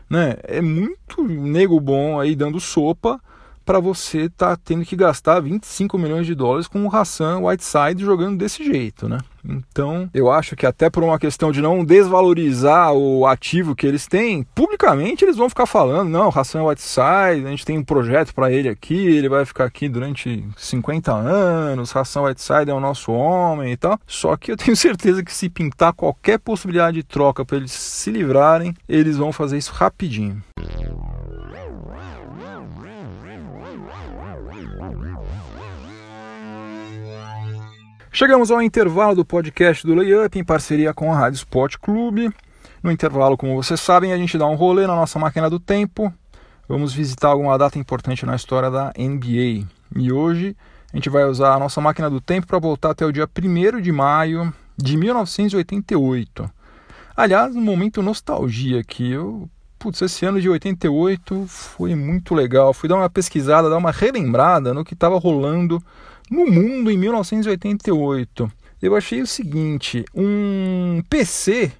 né? 0.09 0.35
É 0.43 0.61
muito 0.61 1.23
nego 1.23 1.79
bom 1.79 2.19
aí 2.19 2.35
dando 2.35 2.59
sopa 2.59 3.19
para 3.65 3.79
você 3.79 4.23
estar 4.23 4.55
tá 4.55 4.61
tendo 4.63 4.85
que 4.85 4.95
gastar 4.95 5.39
25 5.39 5.97
milhões 5.97 6.25
de 6.25 6.35
dólares 6.35 6.67
com 6.67 6.85
o 6.85 6.95
Hassan 6.95 7.39
Whiteside 7.39 8.03
jogando 8.03 8.37
desse 8.37 8.63
jeito, 8.63 9.07
né? 9.07 9.19
Então, 9.45 10.09
eu 10.13 10.31
acho 10.31 10.55
que 10.55 10.65
até 10.65 10.89
por 10.89 11.03
uma 11.03 11.19
questão 11.19 11.51
de 11.51 11.61
não 11.61 11.83
desvalorizar 11.83 12.93
o 12.93 13.27
ativo 13.27 13.75
que 13.75 13.85
eles 13.85 14.07
têm, 14.07 14.43
publicamente 14.55 15.25
eles 15.25 15.35
vão 15.35 15.49
ficar 15.49 15.65
falando, 15.65 16.09
não, 16.09 16.29
Hassan 16.29 16.63
Whiteside, 16.63 17.45
a 17.45 17.49
gente 17.49 17.65
tem 17.65 17.77
um 17.77 17.83
projeto 17.83 18.33
para 18.33 18.51
ele 18.51 18.69
aqui, 18.69 18.95
ele 18.95 19.27
vai 19.27 19.43
ficar 19.45 19.65
aqui 19.65 19.89
durante 19.89 20.47
50 20.55 21.11
anos, 21.11 21.95
Hassan 21.95 22.21
Whiteside 22.21 22.71
é 22.71 22.73
o 22.73 22.79
nosso 22.79 23.11
homem 23.11 23.73
e 23.73 23.77
tal. 23.77 23.99
Só 24.07 24.37
que 24.37 24.51
eu 24.51 24.57
tenho 24.57 24.75
certeza 24.77 25.23
que 25.23 25.33
se 25.33 25.49
pintar 25.49 25.93
qualquer 25.93 26.39
possibilidade 26.39 26.97
de 26.97 27.03
troca 27.03 27.43
para 27.43 27.57
eles 27.57 27.71
se 27.71 28.11
livrarem, 28.11 28.73
eles 28.87 29.17
vão 29.17 29.33
fazer 29.33 29.57
isso 29.57 29.73
rapidinho. 29.73 30.41
Chegamos 38.15 38.51
ao 38.51 38.61
intervalo 38.61 39.15
do 39.15 39.25
podcast 39.25 39.87
do 39.87 39.95
Layup 39.95 40.37
em 40.37 40.43
parceria 40.43 40.93
com 40.93 41.11
a 41.11 41.17
Rádio 41.17 41.37
Sport 41.37 41.77
Clube. 41.81 42.31
No 42.83 42.91
intervalo, 42.91 43.35
como 43.35 43.55
vocês 43.55 43.79
sabem, 43.79 44.13
a 44.13 44.17
gente 44.17 44.37
dá 44.37 44.45
um 44.45 44.53
rolê 44.53 44.85
na 44.85 44.95
nossa 44.95 45.17
máquina 45.17 45.49
do 45.49 45.59
tempo. 45.59 46.13
Vamos 46.69 46.93
visitar 46.93 47.29
alguma 47.29 47.57
data 47.57 47.79
importante 47.79 48.23
na 48.23 48.35
história 48.35 48.69
da 48.69 48.93
NBA. 48.95 49.65
E 49.95 50.11
hoje 50.11 50.55
a 50.93 50.95
gente 50.95 51.09
vai 51.09 51.25
usar 51.25 51.55
a 51.55 51.59
nossa 51.59 51.81
máquina 51.81 52.07
do 52.07 52.21
tempo 52.21 52.45
para 52.45 52.59
voltar 52.59 52.91
até 52.91 53.03
o 53.03 53.11
dia 53.11 53.27
1 53.27 53.81
de 53.81 53.91
maio 53.91 54.53
de 54.77 54.95
1988. 54.95 56.47
Aliás, 57.17 57.55
um 57.55 57.61
momento 57.61 58.03
nostalgia 58.03 58.79
aqui. 58.79 59.11
Eu, 59.11 59.49
putz, 59.79 60.03
esse 60.03 60.23
ano 60.23 60.39
de 60.39 60.47
88 60.47 61.47
foi 61.47 61.95
muito 61.95 62.35
legal. 62.35 62.75
Fui 62.75 62.87
dar 62.87 62.97
uma 62.97 63.09
pesquisada, 63.09 63.71
dar 63.71 63.77
uma 63.77 63.91
relembrada 63.91 64.71
no 64.71 64.85
que 64.85 64.93
estava 64.93 65.17
rolando 65.17 65.83
no 66.33 66.47
mundo 66.47 66.89
em 66.89 66.97
1988. 66.97 68.51
Eu 68.81 68.95
achei 68.95 69.21
o 69.21 69.27
seguinte: 69.27 70.03
um 70.15 71.01
PC 71.07 71.71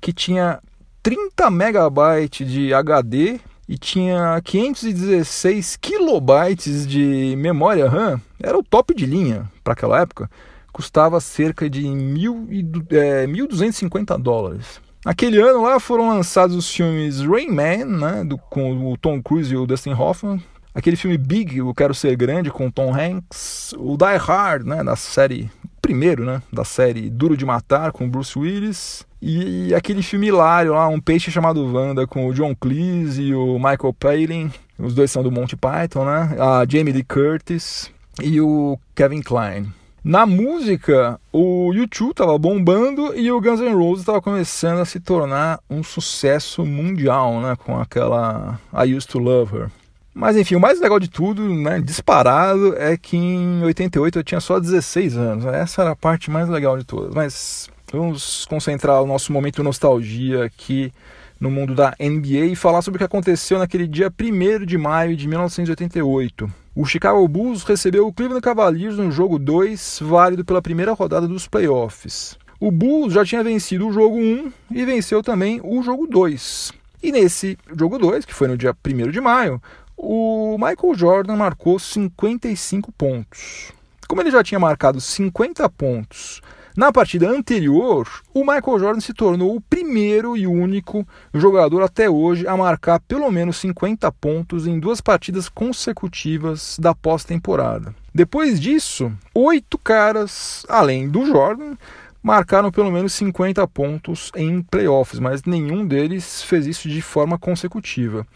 que 0.00 0.12
tinha 0.12 0.60
30 1.02 1.50
megabytes 1.50 2.48
de 2.48 2.74
HD 2.74 3.40
e 3.68 3.78
tinha 3.78 4.40
516 4.44 5.76
kilobytes 5.76 6.86
de 6.86 7.34
memória 7.36 7.88
RAM, 7.88 8.20
era 8.40 8.56
o 8.56 8.62
top 8.62 8.94
de 8.94 9.06
linha 9.06 9.50
para 9.64 9.72
aquela 9.72 10.00
época, 10.00 10.30
custava 10.72 11.18
cerca 11.20 11.68
de 11.68 11.82
mil 11.88 12.46
e, 12.48 12.60
é, 12.90 13.26
1.250 13.26 14.18
dólares. 14.20 14.80
Naquele 15.04 15.40
ano 15.40 15.62
lá 15.62 15.80
foram 15.80 16.08
lançados 16.08 16.54
os 16.54 16.70
filmes 16.70 17.20
Rain 17.20 17.48
Man, 17.48 17.84
né, 17.86 18.24
do, 18.24 18.38
com 18.38 18.92
o 18.92 18.96
Tom 18.96 19.20
Cruise 19.22 19.52
e 19.52 19.56
o 19.56 19.66
Dustin 19.66 19.94
Hoffman, 19.94 20.40
Aquele 20.76 20.94
filme 20.94 21.16
Big, 21.16 21.56
Eu 21.56 21.72
Quero 21.72 21.94
Ser 21.94 22.14
Grande, 22.16 22.50
com 22.50 22.70
Tom 22.70 22.94
Hanks. 22.94 23.74
O 23.78 23.96
Die 23.96 24.18
Hard, 24.18 24.66
né, 24.66 24.84
da 24.84 24.94
série... 24.94 25.50
Primeiro, 25.80 26.22
né, 26.22 26.42
da 26.52 26.64
série 26.64 27.08
Duro 27.08 27.34
de 27.34 27.46
Matar, 27.46 27.92
com 27.92 28.06
Bruce 28.06 28.38
Willis. 28.38 29.06
E 29.22 29.72
aquele 29.74 30.02
filme 30.02 30.26
hilário 30.26 30.74
lá, 30.74 30.86
Um 30.88 31.00
Peixe 31.00 31.30
Chamado 31.30 31.64
Wanda, 31.64 32.06
com 32.06 32.26
o 32.26 32.34
John 32.34 32.54
Cleese 32.54 33.22
e 33.22 33.34
o 33.34 33.54
Michael 33.54 33.94
Palin. 33.98 34.52
Os 34.78 34.94
dois 34.94 35.10
são 35.10 35.22
do 35.22 35.32
Monty 35.32 35.56
Python, 35.56 36.04
né? 36.04 36.36
A 36.38 36.66
Jamie 36.68 36.92
Lee 36.92 37.04
Curtis 37.04 37.90
e 38.22 38.38
o 38.38 38.78
Kevin 38.94 39.22
Kline. 39.22 39.72
Na 40.04 40.26
música, 40.26 41.18
o 41.32 41.72
YouTube 41.72 42.10
estava 42.10 42.36
bombando 42.36 43.16
e 43.16 43.32
o 43.32 43.40
Guns 43.40 43.60
N' 43.60 43.74
Roses 43.74 44.00
estava 44.00 44.20
começando 44.20 44.80
a 44.80 44.84
se 44.84 45.00
tornar 45.00 45.58
um 45.70 45.82
sucesso 45.82 46.66
mundial, 46.66 47.40
né, 47.40 47.56
com 47.56 47.78
aquela 47.80 48.60
I 48.72 48.94
Used 48.94 49.10
to 49.10 49.18
Love 49.18 49.56
Her. 49.56 49.70
Mas 50.16 50.34
enfim, 50.34 50.54
o 50.54 50.60
mais 50.60 50.80
legal 50.80 50.98
de 50.98 51.10
tudo, 51.10 51.42
né, 51.54 51.78
disparado, 51.78 52.74
é 52.78 52.96
que 52.96 53.18
em 53.18 53.62
88 53.62 54.18
eu 54.18 54.24
tinha 54.24 54.40
só 54.40 54.58
16 54.58 55.14
anos. 55.14 55.44
Essa 55.44 55.82
era 55.82 55.90
a 55.90 55.96
parte 55.96 56.30
mais 56.30 56.48
legal 56.48 56.78
de 56.78 56.84
todas. 56.84 57.14
Mas 57.14 57.68
vamos 57.92 58.46
concentrar 58.46 59.02
o 59.02 59.06
nosso 59.06 59.30
momento 59.30 59.62
nostalgia 59.62 60.44
aqui 60.44 60.90
no 61.38 61.50
mundo 61.50 61.74
da 61.74 61.94
NBA 62.00 62.46
e 62.46 62.56
falar 62.56 62.80
sobre 62.80 62.96
o 62.96 63.00
que 63.00 63.04
aconteceu 63.04 63.58
naquele 63.58 63.86
dia 63.86 64.10
1 64.10 64.64
de 64.64 64.78
maio 64.78 65.14
de 65.14 65.28
1988. 65.28 66.50
O 66.74 66.86
Chicago 66.86 67.28
Bulls 67.28 67.62
recebeu 67.62 68.06
o 68.06 68.12
Cleveland 68.12 68.42
Cavaliers 68.42 68.96
no 68.96 69.10
jogo 69.10 69.38
2, 69.38 69.98
válido 70.00 70.46
pela 70.46 70.62
primeira 70.62 70.94
rodada 70.94 71.28
dos 71.28 71.46
playoffs. 71.46 72.38
O 72.58 72.70
Bulls 72.70 73.12
já 73.12 73.22
tinha 73.22 73.44
vencido 73.44 73.86
o 73.86 73.92
jogo 73.92 74.16
1 74.16 74.50
e 74.70 74.82
venceu 74.86 75.22
também 75.22 75.60
o 75.62 75.82
jogo 75.82 76.06
2. 76.06 76.72
E 77.02 77.12
nesse 77.12 77.58
jogo 77.78 77.98
2, 77.98 78.24
que 78.24 78.32
foi 78.32 78.48
no 78.48 78.56
dia 78.56 78.74
1 78.82 79.10
de 79.10 79.20
maio, 79.20 79.60
o 79.96 80.56
Michael 80.58 80.94
Jordan 80.94 81.36
marcou 81.36 81.78
55 81.78 82.92
pontos. 82.92 83.72
Como 84.08 84.20
ele 84.20 84.30
já 84.30 84.42
tinha 84.44 84.60
marcado 84.60 85.00
50 85.00 85.68
pontos 85.70 86.40
na 86.76 86.92
partida 86.92 87.30
anterior, 87.30 88.06
o 88.34 88.40
Michael 88.40 88.78
Jordan 88.78 89.00
se 89.00 89.14
tornou 89.14 89.56
o 89.56 89.60
primeiro 89.62 90.36
e 90.36 90.46
único 90.46 91.08
jogador 91.32 91.82
até 91.82 92.10
hoje 92.10 92.46
a 92.46 92.54
marcar 92.54 93.00
pelo 93.00 93.30
menos 93.30 93.56
50 93.56 94.12
pontos 94.12 94.66
em 94.66 94.78
duas 94.78 95.00
partidas 95.00 95.48
consecutivas 95.48 96.76
da 96.78 96.94
pós-temporada. 96.94 97.94
Depois 98.14 98.60
disso, 98.60 99.10
oito 99.34 99.78
caras, 99.78 100.66
além 100.68 101.08
do 101.08 101.24
Jordan, 101.24 101.76
marcaram 102.22 102.70
pelo 102.70 102.92
menos 102.92 103.14
50 103.14 103.66
pontos 103.68 104.30
em 104.36 104.60
playoffs, 104.60 105.18
mas 105.18 105.44
nenhum 105.44 105.86
deles 105.86 106.42
fez 106.42 106.66
isso 106.66 106.90
de 106.90 107.00
forma 107.00 107.38
consecutiva. 107.38 108.26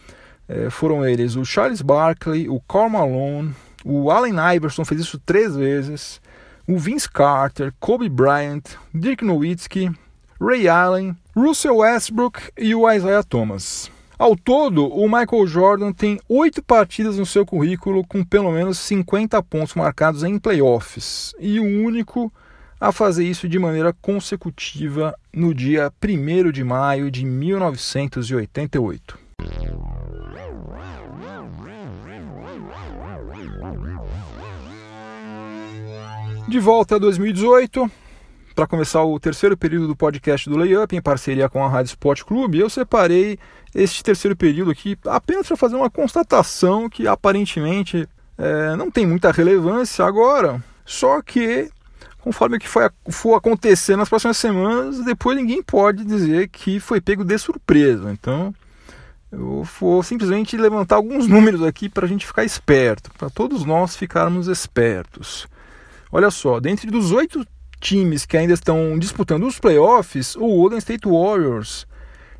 É, 0.52 0.68
foram 0.68 1.06
eles 1.06 1.36
o 1.36 1.44
Charles 1.44 1.80
Barkley, 1.80 2.48
o 2.48 2.58
Karl 2.58 2.90
Malone, 2.90 3.54
o 3.84 4.10
Allen 4.10 4.34
Iverson 4.56 4.84
fez 4.84 5.00
isso 5.00 5.16
três 5.24 5.54
vezes, 5.54 6.20
o 6.66 6.76
Vince 6.76 7.08
Carter, 7.08 7.72
Kobe 7.78 8.08
Bryant, 8.08 8.62
Dirk 8.92 9.24
Nowitzki, 9.24 9.92
Ray 10.40 10.68
Allen, 10.68 11.16
Russell 11.36 11.76
Westbrook 11.76 12.40
e 12.58 12.74
o 12.74 12.90
Isaiah 12.90 13.22
Thomas. 13.22 13.92
Ao 14.18 14.34
todo, 14.34 14.88
o 14.88 15.04
Michael 15.04 15.46
Jordan 15.46 15.92
tem 15.92 16.18
oito 16.28 16.60
partidas 16.60 17.16
no 17.16 17.24
seu 17.24 17.46
currículo 17.46 18.04
com 18.04 18.24
pelo 18.24 18.50
menos 18.50 18.76
50 18.80 19.40
pontos 19.44 19.76
marcados 19.76 20.24
em 20.24 20.36
playoffs 20.36 21.32
e 21.38 21.60
o 21.60 21.86
único 21.86 22.32
a 22.80 22.90
fazer 22.90 23.24
isso 23.24 23.48
de 23.48 23.56
maneira 23.56 23.94
consecutiva 24.02 25.16
no 25.32 25.54
dia 25.54 25.92
1 26.02 26.50
de 26.50 26.64
maio 26.64 27.08
de 27.08 27.24
1988. 27.24 29.29
De 36.50 36.58
volta 36.58 36.96
a 36.96 36.98
2018, 36.98 37.88
para 38.56 38.66
começar 38.66 39.04
o 39.04 39.20
terceiro 39.20 39.56
período 39.56 39.86
do 39.86 39.94
podcast 39.94 40.50
do 40.50 40.56
Layup, 40.56 40.96
em 40.96 41.00
parceria 41.00 41.48
com 41.48 41.64
a 41.64 41.68
Rádio 41.68 41.90
Sport 41.90 42.24
Clube, 42.24 42.58
eu 42.58 42.68
separei 42.68 43.38
este 43.72 44.02
terceiro 44.02 44.36
período 44.36 44.72
aqui 44.72 44.98
apenas 45.06 45.46
para 45.46 45.56
fazer 45.56 45.76
uma 45.76 45.88
constatação 45.88 46.90
que 46.90 47.06
aparentemente 47.06 48.08
é, 48.36 48.74
não 48.74 48.90
tem 48.90 49.06
muita 49.06 49.30
relevância 49.30 50.04
agora, 50.04 50.60
só 50.84 51.22
que 51.22 51.70
conforme 52.18 52.56
o 52.56 52.58
que 52.58 52.68
foi, 52.68 52.90
for 53.08 53.36
acontecer 53.36 53.94
nas 53.94 54.08
próximas 54.08 54.36
semanas, 54.36 55.04
depois 55.04 55.36
ninguém 55.36 55.62
pode 55.62 56.04
dizer 56.04 56.48
que 56.48 56.80
foi 56.80 57.00
pego 57.00 57.24
de 57.24 57.38
surpresa. 57.38 58.10
Então, 58.10 58.52
eu 59.30 59.62
vou 59.78 60.02
simplesmente 60.02 60.56
levantar 60.56 60.96
alguns 60.96 61.28
números 61.28 61.62
aqui 61.62 61.88
para 61.88 62.06
a 62.06 62.08
gente 62.08 62.26
ficar 62.26 62.42
esperto, 62.42 63.08
para 63.16 63.30
todos 63.30 63.64
nós 63.64 63.94
ficarmos 63.94 64.48
espertos. 64.48 65.48
Olha 66.12 66.30
só, 66.30 66.58
dentre 66.58 66.90
dos 66.90 67.12
oito 67.12 67.46
times 67.80 68.26
que 68.26 68.36
ainda 68.36 68.52
estão 68.52 68.98
disputando 68.98 69.46
os 69.46 69.58
playoffs, 69.58 70.34
o 70.36 70.46
Golden 70.46 70.78
State 70.78 71.08
Warriors 71.08 71.86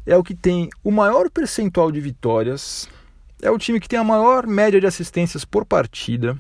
é 0.05 0.17
o 0.17 0.25
que 0.25 0.35
tem 0.35 0.69
o 0.83 0.91
maior 0.91 1.31
percentual 1.31 1.93
de 1.93 2.01
vitórias, 2.01 2.89
é 3.41 3.51
o 3.51 3.59
time 3.59 3.79
que 3.79 3.89
tem 3.89 3.99
a 3.99 4.05
maior 4.05 4.47
média 4.47 4.81
de 4.81 4.87
assistências 4.87 5.45
por 5.45 5.65
partida, 5.65 6.37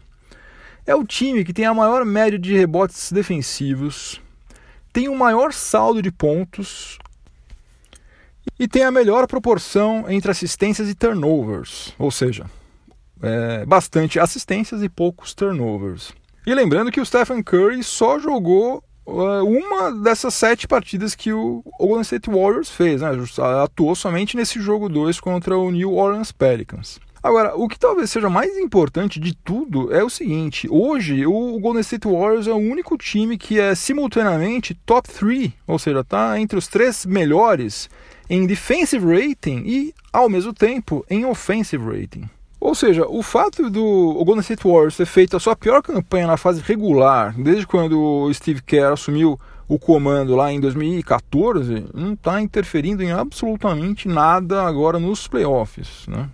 é 0.85 0.95
o 0.95 1.05
time 1.05 1.45
que 1.45 1.53
tem 1.53 1.67
a 1.67 1.75
maior 1.75 2.05
média 2.05 2.39
de 2.39 2.57
rebotes 2.57 3.13
defensivos, 3.13 4.21
tem 4.93 5.09
o 5.09 5.17
maior 5.17 5.53
saldo 5.53 6.03
de 6.03 6.11
pontos 6.11 6.99
e 8.59 8.67
tem 8.67 8.83
a 8.83 8.91
melhor 8.91 9.27
proporção 9.29 10.05
entre 10.09 10.33
assistências 10.33 10.89
e 10.89 10.95
turnovers, 10.95 11.95
ou 11.97 12.11
seja, 12.11 12.45
é, 13.23 13.65
bastante 13.65 14.19
assistências 14.19 14.83
e 14.83 14.89
poucos 14.89 15.33
turnovers. 15.33 16.13
E 16.47 16.55
lembrando 16.55 16.91
que 16.91 17.01
o 17.01 17.05
Stephen 17.05 17.43
Curry 17.43 17.83
só 17.83 18.19
jogou 18.19 18.83
uh, 19.07 19.45
uma 19.45 19.93
dessas 19.93 20.35
sete 20.35 20.67
partidas 20.67 21.15
que 21.15 21.33
o 21.33 21.63
Golden 21.79 22.03
State 22.03 22.31
Warriors 22.31 22.71
fez, 22.71 23.03
né? 23.03 23.11
Atuou 23.63 23.95
somente 23.95 24.37
nesse 24.37 24.61
jogo 24.61 24.89
2 24.89 25.21
contra 25.21 25.57
o 25.59 25.71
New 25.71 25.95
Orleans 25.95 26.33
Pelicans. 26.33 26.99
Agora, 27.23 27.55
o 27.55 27.69
que 27.69 27.79
talvez 27.79 28.11
seja 28.11 28.31
mais 28.31 28.57
importante 28.57 29.21
de 29.21 29.35
tudo 29.35 29.95
é 29.95 30.03
o 30.03 30.09
seguinte: 30.09 30.67
hoje 30.71 31.27
o 31.27 31.59
Golden 31.61 31.83
State 31.83 32.09
Warriors 32.09 32.47
é 32.47 32.53
o 32.53 32.57
único 32.57 32.97
time 32.97 33.37
que 33.37 33.61
é 33.61 33.75
simultaneamente 33.75 34.75
top 34.87 35.09
3, 35.09 35.53
ou 35.67 35.79
seja, 35.79 36.01
está 36.01 36.41
entre 36.41 36.59
os 36.59 36.67
três 36.67 37.05
melhores 37.05 37.91
em 38.29 38.47
defensive 38.47 39.05
rating 39.05 39.63
e, 39.67 39.95
ao 40.11 40.31
mesmo 40.31 40.55
tempo, 40.55 41.05
em 41.11 41.27
offensive 41.27 41.85
rating. 41.85 42.25
Ou 42.61 42.75
seja, 42.75 43.07
o 43.07 43.23
fato 43.23 43.71
do 43.71 44.13
Golden 44.23 44.41
State 44.41 44.63
Warriors 44.65 44.97
ter 44.97 45.07
feito 45.07 45.35
a 45.35 45.41
sua 45.41 45.57
pior 45.57 45.83
campanha 45.83 46.27
na 46.27 46.37
fase 46.37 46.61
regular, 46.61 47.35
desde 47.37 47.67
quando 47.67 47.99
o 47.99 48.33
Steve 48.35 48.61
Kerr 48.61 48.93
assumiu 48.93 49.41
o 49.67 49.79
comando 49.79 50.37
lá 50.37 50.53
em 50.53 50.61
2014, 50.61 51.87
não 51.95 52.13
está 52.13 52.41
interferindo 52.41 53.03
em 53.03 53.13
absolutamente 53.13 54.09
nada 54.09 54.65
agora 54.65 54.99
nos 54.99 55.27
playoffs. 55.27 56.07
Né? 56.07 56.29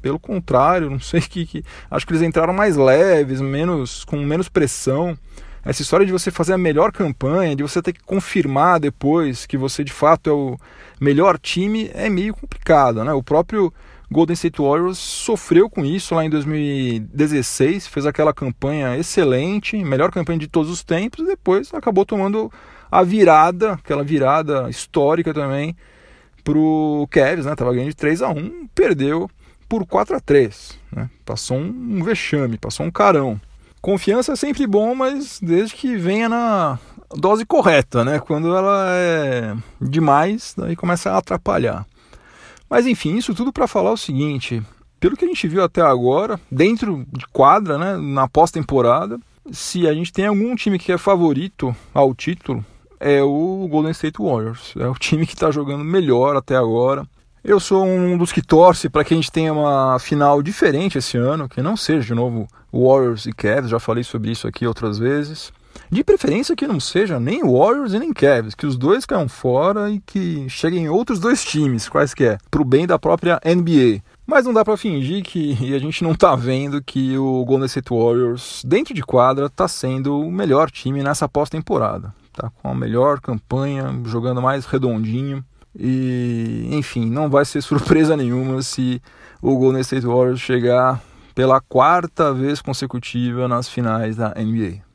Pelo 0.00 0.18
contrário, 0.18 0.88
não 0.88 1.00
sei 1.00 1.20
que, 1.20 1.44
que. 1.44 1.64
Acho 1.90 2.06
que 2.06 2.12
eles 2.12 2.22
entraram 2.22 2.54
mais 2.54 2.76
leves, 2.76 3.40
menos 3.40 4.04
com 4.04 4.16
menos 4.18 4.48
pressão. 4.48 5.18
Essa 5.64 5.82
história 5.82 6.06
de 6.06 6.12
você 6.12 6.30
fazer 6.30 6.54
a 6.54 6.58
melhor 6.58 6.92
campanha, 6.92 7.54
de 7.54 7.62
você 7.62 7.82
ter 7.82 7.92
que 7.92 8.02
confirmar 8.02 8.80
depois 8.80 9.44
que 9.44 9.58
você 9.58 9.84
de 9.84 9.92
fato 9.92 10.30
é 10.30 10.32
o 10.32 10.56
melhor 10.98 11.38
time, 11.38 11.90
é 11.92 12.08
meio 12.08 12.32
complicado. 12.32 13.04
Né? 13.04 13.12
O 13.12 13.22
próprio 13.22 13.74
Golden 14.10 14.34
State 14.34 14.60
Warriors 14.60 14.98
sofreu 14.98 15.68
com 15.68 15.84
isso 15.84 16.14
lá 16.14 16.24
em 16.24 16.30
2016, 16.30 17.86
fez 17.86 18.06
aquela 18.06 18.32
campanha 18.32 18.96
excelente, 18.96 19.76
melhor 19.84 20.10
campanha 20.10 20.38
de 20.38 20.48
todos 20.48 20.70
os 20.70 20.82
tempos, 20.82 21.20
e 21.20 21.28
depois 21.28 21.72
acabou 21.74 22.06
tomando 22.06 22.50
a 22.90 23.02
virada, 23.02 23.72
aquela 23.72 24.02
virada 24.02 24.70
histórica 24.70 25.34
também, 25.34 25.76
pro 26.42 27.06
Cavs, 27.10 27.44
né? 27.44 27.54
Tava 27.54 27.74
ganhando 27.74 27.90
de 27.90 27.96
3 27.96 28.22
a 28.22 28.30
1 28.30 28.68
perdeu 28.74 29.30
por 29.68 29.84
4 29.84 30.16
a 30.16 30.20
3 30.20 30.78
né? 30.92 31.10
Passou 31.24 31.58
um 31.58 32.02
vexame, 32.02 32.56
passou 32.56 32.86
um 32.86 32.90
carão. 32.90 33.40
Confiança 33.80 34.32
é 34.32 34.36
sempre 34.36 34.66
bom, 34.66 34.94
mas 34.94 35.38
desde 35.40 35.74
que 35.74 35.96
venha 35.96 36.28
na 36.28 36.78
dose 37.14 37.44
correta, 37.46 38.04
né? 38.04 38.18
Quando 38.18 38.54
ela 38.54 38.88
é 38.90 39.54
demais, 39.80 40.54
daí 40.56 40.74
começa 40.74 41.10
a 41.10 41.18
atrapalhar. 41.18 41.86
Mas 42.68 42.86
enfim, 42.86 43.16
isso 43.16 43.34
tudo 43.34 43.52
para 43.52 43.66
falar 43.66 43.92
o 43.92 43.96
seguinte: 43.96 44.62
pelo 45.00 45.16
que 45.16 45.24
a 45.24 45.28
gente 45.28 45.48
viu 45.48 45.62
até 45.62 45.80
agora, 45.80 46.40
dentro 46.50 47.06
de 47.12 47.26
quadra, 47.28 47.78
né, 47.78 47.96
na 47.96 48.28
pós-temporada, 48.28 49.18
se 49.50 49.86
a 49.86 49.94
gente 49.94 50.12
tem 50.12 50.26
algum 50.26 50.54
time 50.54 50.78
que 50.78 50.92
é 50.92 50.98
favorito 50.98 51.74
ao 51.94 52.14
título, 52.14 52.64
é 53.00 53.22
o 53.22 53.66
Golden 53.70 53.92
State 53.92 54.20
Warriors. 54.20 54.74
É 54.76 54.86
o 54.86 54.94
time 54.94 55.26
que 55.26 55.34
está 55.34 55.50
jogando 55.50 55.84
melhor 55.84 56.36
até 56.36 56.56
agora. 56.56 57.06
Eu 57.42 57.60
sou 57.60 57.84
um 57.84 58.18
dos 58.18 58.32
que 58.32 58.42
torce 58.42 58.88
para 58.88 59.04
que 59.04 59.14
a 59.14 59.16
gente 59.16 59.30
tenha 59.30 59.52
uma 59.52 59.98
final 59.98 60.42
diferente 60.42 60.98
esse 60.98 61.16
ano, 61.16 61.48
que 61.48 61.62
não 61.62 61.76
seja 61.76 62.08
de 62.08 62.14
novo 62.14 62.48
Warriors 62.72 63.26
e 63.26 63.32
Cavs, 63.32 63.70
já 63.70 63.78
falei 63.78 64.04
sobre 64.04 64.30
isso 64.30 64.46
aqui 64.46 64.66
outras 64.66 64.98
vezes. 64.98 65.52
De 65.90 66.04
preferência 66.04 66.54
que 66.54 66.66
não 66.66 66.78
seja 66.78 67.18
nem 67.18 67.42
Warriors 67.42 67.94
e 67.94 67.98
nem 67.98 68.12
Cavs, 68.12 68.54
que 68.54 68.66
os 68.66 68.76
dois 68.76 69.06
caiam 69.06 69.28
fora 69.28 69.90
e 69.90 70.00
que 70.00 70.48
cheguem 70.48 70.88
outros 70.88 71.18
dois 71.18 71.42
times, 71.42 71.88
quaisquer, 71.88 72.38
para 72.50 72.60
o 72.60 72.64
bem 72.64 72.86
da 72.86 72.98
própria 72.98 73.40
NBA. 73.42 74.02
Mas 74.26 74.44
não 74.44 74.52
dá 74.52 74.62
para 74.62 74.76
fingir 74.76 75.22
que 75.22 75.56
a 75.74 75.78
gente 75.78 76.04
não 76.04 76.12
está 76.12 76.36
vendo 76.36 76.82
que 76.82 77.16
o 77.16 77.42
Golden 77.46 77.66
State 77.66 77.88
Warriors, 77.90 78.62
dentro 78.66 78.92
de 78.92 79.02
quadra, 79.02 79.46
está 79.46 79.66
sendo 79.66 80.20
o 80.20 80.30
melhor 80.30 80.70
time 80.70 81.02
nessa 81.02 81.26
pós-temporada. 81.26 82.12
Tá 82.34 82.50
com 82.50 82.68
a 82.68 82.74
melhor 82.74 83.20
campanha, 83.20 83.98
jogando 84.04 84.42
mais 84.42 84.66
redondinho. 84.66 85.42
E, 85.74 86.68
enfim, 86.70 87.08
não 87.08 87.30
vai 87.30 87.46
ser 87.46 87.62
surpresa 87.62 88.14
nenhuma 88.14 88.60
se 88.60 89.00
o 89.40 89.56
Golden 89.56 89.80
State 89.80 90.06
Warriors 90.06 90.40
chegar 90.40 91.02
pela 91.34 91.60
quarta 91.60 92.34
vez 92.34 92.60
consecutiva 92.60 93.48
nas 93.48 93.68
finais 93.68 94.16
da 94.16 94.34
NBA. 94.34 94.87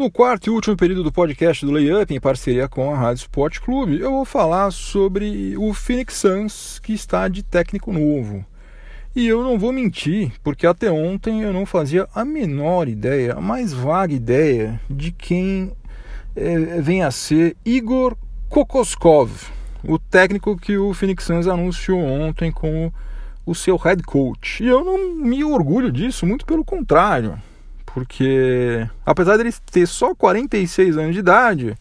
No 0.00 0.10
quarto 0.10 0.46
e 0.46 0.50
último 0.50 0.74
período 0.78 1.02
do 1.02 1.12
podcast 1.12 1.62
do 1.62 1.72
Layup, 1.72 2.14
em 2.14 2.18
parceria 2.18 2.66
com 2.66 2.90
a 2.90 2.96
Rádio 2.96 3.20
Sport 3.20 3.58
Clube, 3.60 4.00
eu 4.00 4.10
vou 4.10 4.24
falar 4.24 4.70
sobre 4.70 5.54
o 5.58 5.74
Phoenix 5.74 6.14
Suns, 6.14 6.78
que 6.78 6.94
está 6.94 7.28
de 7.28 7.42
técnico 7.42 7.92
novo. 7.92 8.42
E 9.14 9.28
eu 9.28 9.44
não 9.44 9.58
vou 9.58 9.72
mentir, 9.72 10.32
porque 10.42 10.66
até 10.66 10.90
ontem 10.90 11.42
eu 11.42 11.52
não 11.52 11.66
fazia 11.66 12.08
a 12.14 12.24
menor 12.24 12.88
ideia, 12.88 13.34
a 13.34 13.42
mais 13.42 13.74
vaga 13.74 14.14
ideia 14.14 14.80
de 14.88 15.12
quem 15.12 15.70
é, 16.34 16.80
vem 16.80 17.02
a 17.02 17.10
ser 17.10 17.54
Igor 17.62 18.16
Kokoskov, 18.48 19.30
o 19.84 19.98
técnico 19.98 20.56
que 20.56 20.78
o 20.78 20.94
Phoenix 20.94 21.24
Suns 21.24 21.46
anunciou 21.46 22.00
ontem 22.00 22.50
como 22.50 22.90
o 23.44 23.54
seu 23.54 23.76
head 23.76 24.02
coach. 24.02 24.64
E 24.64 24.66
eu 24.66 24.82
não 24.82 25.14
me 25.16 25.44
orgulho 25.44 25.92
disso, 25.92 26.24
muito 26.24 26.46
pelo 26.46 26.64
contrário 26.64 27.38
porque 27.92 28.86
apesar 29.04 29.36
dele 29.36 29.52
ter 29.70 29.86
só 29.86 30.14
46 30.14 30.96
anos 30.96 31.14
de 31.14 31.20
idade 31.20 31.76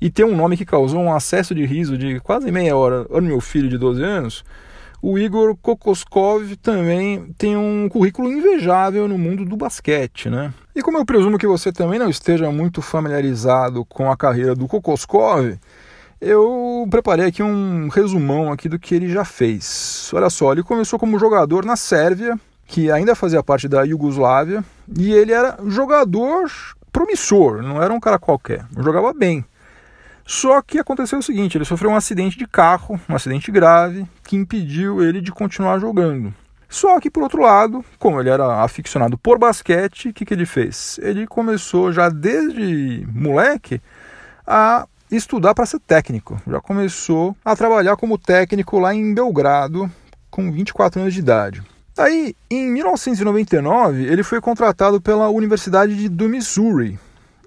e 0.00 0.10
ter 0.10 0.24
um 0.24 0.36
nome 0.36 0.56
que 0.56 0.64
causou 0.64 1.00
um 1.00 1.12
acesso 1.12 1.54
de 1.54 1.64
riso 1.64 1.96
de 1.96 2.20
quase 2.20 2.50
meia 2.52 2.76
hora 2.76 3.04
no 3.10 3.22
meu 3.22 3.40
filho 3.40 3.68
de 3.68 3.78
12 3.78 4.02
anos, 4.02 4.44
o 5.00 5.18
Igor 5.18 5.56
Kokoskov 5.56 6.56
também 6.56 7.32
tem 7.38 7.56
um 7.56 7.88
currículo 7.88 8.30
invejável 8.30 9.06
no 9.06 9.16
mundo 9.16 9.44
do 9.44 9.56
basquete, 9.56 10.28
né? 10.28 10.52
E 10.74 10.82
como 10.82 10.98
eu 10.98 11.04
presumo 11.04 11.38
que 11.38 11.46
você 11.46 11.72
também 11.72 11.98
não 11.98 12.10
esteja 12.10 12.50
muito 12.50 12.82
familiarizado 12.82 13.84
com 13.84 14.10
a 14.10 14.16
carreira 14.16 14.54
do 14.54 14.66
Kokoskov, 14.66 15.56
eu 16.20 16.86
preparei 16.90 17.26
aqui 17.26 17.42
um 17.42 17.88
resumão 17.88 18.50
aqui 18.50 18.68
do 18.68 18.78
que 18.78 18.94
ele 18.94 19.08
já 19.08 19.24
fez. 19.24 20.10
Olha 20.12 20.28
só, 20.28 20.52
ele 20.52 20.64
começou 20.64 20.98
como 20.98 21.18
jogador 21.18 21.64
na 21.64 21.76
Sérvia, 21.76 22.38
que 22.68 22.92
ainda 22.92 23.16
fazia 23.16 23.42
parte 23.42 23.66
da 23.66 23.82
Iugoslávia, 23.82 24.62
e 24.96 25.10
ele 25.10 25.32
era 25.32 25.58
jogador 25.66 26.52
promissor, 26.92 27.62
não 27.62 27.82
era 27.82 27.92
um 27.92 27.98
cara 27.98 28.18
qualquer, 28.18 28.66
jogava 28.76 29.12
bem. 29.14 29.44
Só 30.24 30.60
que 30.60 30.78
aconteceu 30.78 31.18
o 31.18 31.22
seguinte: 31.22 31.56
ele 31.56 31.64
sofreu 31.64 31.90
um 31.90 31.96
acidente 31.96 32.38
de 32.38 32.46
carro, 32.46 33.00
um 33.08 33.16
acidente 33.16 33.50
grave, 33.50 34.06
que 34.22 34.36
impediu 34.36 35.02
ele 35.02 35.22
de 35.22 35.32
continuar 35.32 35.78
jogando. 35.78 36.32
Só 36.68 37.00
que, 37.00 37.10
por 37.10 37.22
outro 37.22 37.40
lado, 37.40 37.82
como 37.98 38.20
ele 38.20 38.28
era 38.28 38.62
aficionado 38.62 39.16
por 39.16 39.38
basquete, 39.38 40.10
o 40.10 40.12
que, 40.12 40.26
que 40.26 40.34
ele 40.34 40.44
fez? 40.44 41.00
Ele 41.02 41.26
começou 41.26 41.90
já 41.90 42.10
desde 42.10 43.08
moleque 43.10 43.80
a 44.46 44.86
estudar 45.10 45.54
para 45.54 45.64
ser 45.64 45.80
técnico. 45.80 46.38
Já 46.46 46.60
começou 46.60 47.34
a 47.42 47.56
trabalhar 47.56 47.96
como 47.96 48.18
técnico 48.18 48.78
lá 48.78 48.94
em 48.94 49.14
Belgrado, 49.14 49.90
com 50.30 50.52
24 50.52 51.00
anos 51.00 51.14
de 51.14 51.20
idade. 51.20 51.62
Aí, 51.98 52.34
em 52.48 52.70
1999, 52.70 54.04
ele 54.04 54.22
foi 54.22 54.40
contratado 54.40 55.00
pela 55.00 55.28
Universidade 55.28 56.08
do 56.08 56.28
Missouri 56.28 56.98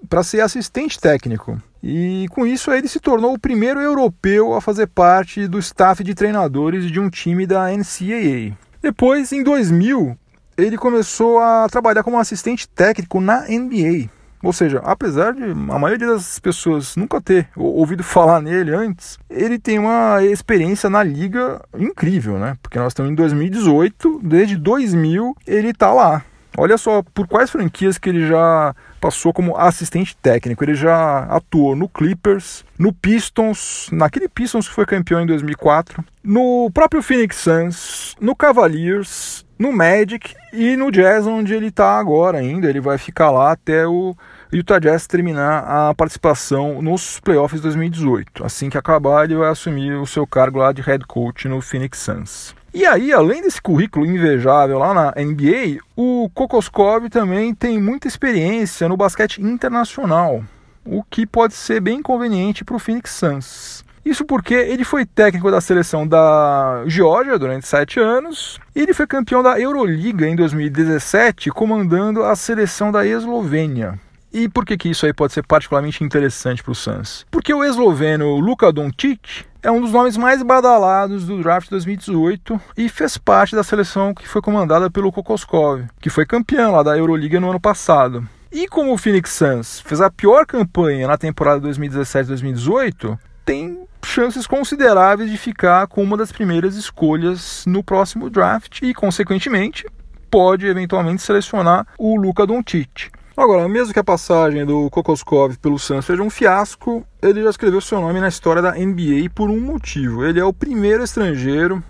para 0.08 0.22
ser 0.22 0.40
assistente 0.40 1.00
técnico. 1.00 1.60
E 1.82 2.26
com 2.30 2.46
isso 2.46 2.70
ele 2.70 2.86
se 2.86 3.00
tornou 3.00 3.34
o 3.34 3.38
primeiro 3.38 3.80
europeu 3.80 4.54
a 4.54 4.60
fazer 4.60 4.86
parte 4.88 5.48
do 5.48 5.58
staff 5.58 6.04
de 6.04 6.14
treinadores 6.14 6.90
de 6.90 7.00
um 7.00 7.08
time 7.08 7.46
da 7.46 7.70
NCAA. 7.72 8.56
Depois, 8.80 9.32
em 9.32 9.42
2000, 9.42 10.16
ele 10.56 10.76
começou 10.76 11.38
a 11.38 11.66
trabalhar 11.70 12.02
como 12.02 12.18
assistente 12.18 12.68
técnico 12.68 13.20
na 13.20 13.46
NBA. 13.48 14.10
Ou 14.42 14.52
seja, 14.52 14.80
apesar 14.84 15.32
de 15.32 15.44
a 15.44 15.78
maioria 15.78 16.08
das 16.08 16.38
pessoas 16.38 16.96
nunca 16.96 17.20
ter 17.20 17.48
ouvido 17.56 18.02
falar 18.02 18.40
nele 18.40 18.74
antes, 18.74 19.18
ele 19.30 19.58
tem 19.58 19.78
uma 19.78 20.22
experiência 20.24 20.90
na 20.90 21.02
liga 21.02 21.60
incrível, 21.78 22.38
né? 22.38 22.56
Porque 22.60 22.78
nós 22.78 22.88
estamos 22.88 23.12
em 23.12 23.14
2018, 23.14 24.20
desde 24.22 24.56
2000 24.56 25.36
ele 25.46 25.68
está 25.68 25.92
lá. 25.92 26.24
Olha 26.56 26.76
só 26.76 27.02
por 27.14 27.26
quais 27.26 27.50
franquias 27.50 27.96
que 27.96 28.10
ele 28.10 28.26
já 28.26 28.74
passou 29.00 29.32
como 29.32 29.56
assistente 29.56 30.16
técnico. 30.16 30.62
Ele 30.62 30.74
já 30.74 31.24
atuou 31.24 31.74
no 31.74 31.88
Clippers, 31.88 32.64
no 32.78 32.92
Pistons, 32.92 33.88
naquele 33.90 34.28
Pistons 34.28 34.68
que 34.68 34.74
foi 34.74 34.84
campeão 34.84 35.20
em 35.20 35.26
2004, 35.26 36.04
no 36.22 36.70
próprio 36.72 37.02
Phoenix 37.02 37.36
Suns, 37.36 38.14
no 38.20 38.36
Cavaliers, 38.36 39.46
no 39.62 39.72
Magic 39.72 40.34
e 40.52 40.76
no 40.76 40.90
Jazz, 40.90 41.24
onde 41.24 41.54
ele 41.54 41.68
está 41.68 41.96
agora 41.96 42.38
ainda. 42.38 42.68
Ele 42.68 42.80
vai 42.80 42.98
ficar 42.98 43.30
lá 43.30 43.52
até 43.52 43.86
o 43.86 44.12
Utah 44.52 44.80
Jazz 44.80 45.06
terminar 45.06 45.60
a 45.60 45.94
participação 45.94 46.82
nos 46.82 47.20
playoffs 47.20 47.60
2018. 47.60 48.44
Assim 48.44 48.68
que 48.68 48.76
acabar, 48.76 49.22
ele 49.24 49.36
vai 49.36 49.50
assumir 49.50 49.92
o 49.92 50.04
seu 50.04 50.26
cargo 50.26 50.58
lá 50.58 50.72
de 50.72 50.82
head 50.82 51.06
coach 51.06 51.46
no 51.46 51.60
Phoenix 51.60 52.00
Suns. 52.00 52.56
E 52.74 52.84
aí, 52.84 53.12
além 53.12 53.40
desse 53.40 53.62
currículo 53.62 54.04
invejável 54.04 54.78
lá 54.78 54.92
na 54.92 55.14
NBA, 55.16 55.78
o 55.94 56.28
Kokoskov 56.34 57.08
também 57.08 57.54
tem 57.54 57.80
muita 57.80 58.08
experiência 58.08 58.88
no 58.88 58.96
basquete 58.96 59.40
internacional, 59.40 60.42
o 60.84 61.04
que 61.04 61.24
pode 61.24 61.54
ser 61.54 61.80
bem 61.80 62.02
conveniente 62.02 62.64
para 62.64 62.74
o 62.74 62.80
Phoenix 62.80 63.12
Suns. 63.12 63.81
Isso 64.04 64.24
porque 64.24 64.54
ele 64.54 64.84
foi 64.84 65.06
técnico 65.06 65.50
da 65.50 65.60
seleção 65.60 66.06
da 66.06 66.82
Geórgia 66.86 67.38
durante 67.38 67.68
sete 67.68 68.00
anos 68.00 68.58
e 68.74 68.80
ele 68.80 68.92
foi 68.92 69.06
campeão 69.06 69.42
da 69.42 69.58
Euroliga 69.60 70.26
em 70.26 70.34
2017, 70.34 71.50
comandando 71.50 72.24
a 72.24 72.34
seleção 72.34 72.90
da 72.90 73.06
Eslovênia. 73.06 73.98
E 74.32 74.48
por 74.48 74.64
que, 74.64 74.78
que 74.78 74.88
isso 74.88 75.04
aí 75.04 75.12
pode 75.12 75.34
ser 75.34 75.42
particularmente 75.42 76.02
interessante 76.02 76.62
para 76.62 76.72
o 76.72 76.74
Suns? 76.74 77.26
Porque 77.30 77.52
o 77.52 77.62
esloveno 77.62 78.36
Luka 78.36 78.72
Doncic 78.72 79.44
é 79.62 79.70
um 79.70 79.80
dos 79.80 79.92
nomes 79.92 80.16
mais 80.16 80.42
badalados 80.42 81.26
do 81.26 81.40
draft 81.42 81.68
2018 81.68 82.58
e 82.76 82.88
fez 82.88 83.18
parte 83.18 83.54
da 83.54 83.62
seleção 83.62 84.14
que 84.14 84.26
foi 84.26 84.40
comandada 84.40 84.90
pelo 84.90 85.12
Kokoskov, 85.12 85.84
que 86.00 86.08
foi 86.08 86.24
campeão 86.24 86.72
lá 86.72 86.82
da 86.82 86.96
Euroliga 86.96 87.38
no 87.38 87.50
ano 87.50 87.60
passado. 87.60 88.26
E 88.50 88.66
como 88.66 88.92
o 88.92 88.98
Phoenix 88.98 89.30
Suns 89.30 89.80
fez 89.80 90.00
a 90.00 90.10
pior 90.10 90.46
campanha 90.46 91.06
na 91.06 91.18
temporada 91.18 91.68
2017-2018, 91.68 93.18
tem 93.44 93.81
chances 94.04 94.46
consideráveis 94.46 95.30
de 95.30 95.36
ficar 95.36 95.86
com 95.86 96.02
uma 96.02 96.16
das 96.16 96.32
primeiras 96.32 96.76
escolhas 96.76 97.64
no 97.66 97.82
próximo 97.82 98.28
draft 98.28 98.82
e, 98.82 98.92
consequentemente, 98.92 99.86
pode 100.30 100.66
eventualmente 100.66 101.22
selecionar 101.22 101.86
o 101.98 102.16
Luka 102.16 102.46
Doncic. 102.46 103.10
Agora, 103.36 103.66
mesmo 103.68 103.94
que 103.94 103.98
a 103.98 104.04
passagem 104.04 104.64
do 104.66 104.90
Kokoskov 104.90 105.56
pelo 105.56 105.78
Suns 105.78 106.04
seja 106.04 106.22
um 106.22 106.28
fiasco, 106.28 107.06
ele 107.22 107.42
já 107.42 107.50
escreveu 107.50 107.80
seu 107.80 108.00
nome 108.00 108.20
na 108.20 108.28
história 108.28 108.60
da 108.60 108.72
NBA 108.72 109.30
por 109.34 109.48
um 109.48 109.58
motivo. 109.58 110.24
Ele 110.24 110.38
é 110.38 110.44
o 110.44 110.52
primeiro 110.52 111.02
estrangeiro 111.02 111.82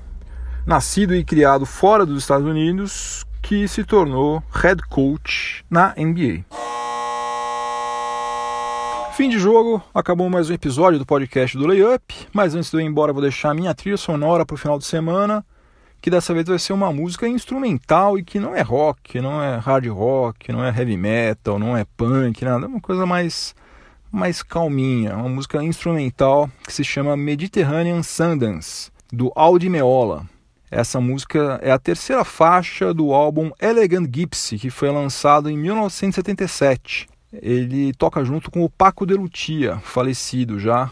nascido 0.65 1.15
e 1.15 1.25
criado 1.25 1.67
fora 1.67 2.07
dos 2.07 2.23
Estados 2.23 2.47
Unidos 2.47 3.25
que 3.43 3.67
se 3.67 3.83
tornou 3.83 4.43
head 4.55 4.81
coach 4.89 5.65
na 5.69 5.93
NBA. 5.97 6.45
Fim 9.13 9.29
de 9.29 9.39
jogo, 9.39 9.83
acabou 9.93 10.31
mais 10.31 10.49
um 10.49 10.55
episódio 10.55 10.99
do 10.99 11.05
podcast 11.05 11.57
do 11.59 11.67
Layup, 11.67 12.15
mas 12.33 12.55
antes 12.55 12.71
de 12.71 12.79
eu 12.79 12.81
ir 12.81 12.85
embora 12.85 13.13
vou 13.13 13.21
deixar 13.21 13.51
a 13.51 13.55
minha 13.55 13.75
trilha 13.75 13.99
sonora 13.99 14.47
para 14.47 14.55
o 14.55 14.57
final 14.59 14.79
de 14.79 14.87
semana 14.87 15.45
que 16.01 16.11
dessa 16.11 16.33
vez 16.33 16.49
vai 16.49 16.59
ser 16.59 16.73
uma 16.73 16.91
música 16.91 17.29
instrumental 17.29 18.19
e 18.19 18.25
que 18.25 18.41
não 18.41 18.57
é 18.57 18.63
rock, 18.63 19.21
não 19.21 19.41
é 19.41 19.57
hard 19.59 19.87
rock, 19.87 20.51
não 20.51 20.65
é 20.65 20.69
heavy 20.69 20.97
metal, 20.97 21.59
não 21.59 21.77
é 21.77 21.85
punk, 21.97 22.43
nada, 22.43 22.65
é 22.65 22.69
uma 22.69 22.81
coisa 22.81 23.05
mais 23.05 23.55
mais 24.11 24.43
calminha, 24.43 25.15
uma 25.15 25.29
música 25.29 25.63
instrumental 25.63 26.51
que 26.65 26.73
se 26.73 26.83
chama 26.83 27.15
Mediterranean 27.15 28.03
Sundance, 28.03 28.91
do 29.13 29.31
Aldi 29.37 29.69
Meola. 29.69 30.27
Essa 30.71 31.01
música 31.03 31.61
é 31.63 31.71
a 31.71 31.79
terceira 31.79 32.25
faixa 32.25 32.95
do 32.95 33.13
álbum 33.13 33.51
Elegant 33.61 34.09
Gypsy, 34.11 34.59
que 34.59 34.71
foi 34.71 34.91
lançado 34.91 35.51
em 35.51 35.57
1977. 35.57 37.12
Ele 37.33 37.93
toca 37.95 38.25
junto 38.25 38.51
com 38.51 38.63
o 38.65 38.71
Paco 38.71 39.07
de 39.07 39.15
Lutia, 39.15 39.79
falecido 39.85 40.59
já, 40.59 40.91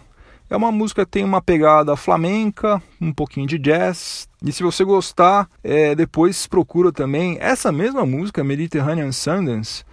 é 0.50 0.56
uma 0.56 0.72
música 0.72 1.04
que 1.04 1.12
tem 1.12 1.24
uma 1.24 1.40
pegada 1.40 1.94
flamenca, 1.94 2.82
um 3.00 3.12
pouquinho 3.12 3.46
de 3.46 3.56
jazz. 3.56 4.28
E 4.44 4.50
se 4.50 4.64
você 4.64 4.82
gostar, 4.82 5.48
é, 5.62 5.94
depois 5.94 6.48
procura 6.48 6.90
também 6.90 7.38
essa 7.40 7.70
mesma 7.70 8.04
música, 8.04 8.42
Mediterranean 8.42 9.12
Sundance, 9.12 9.84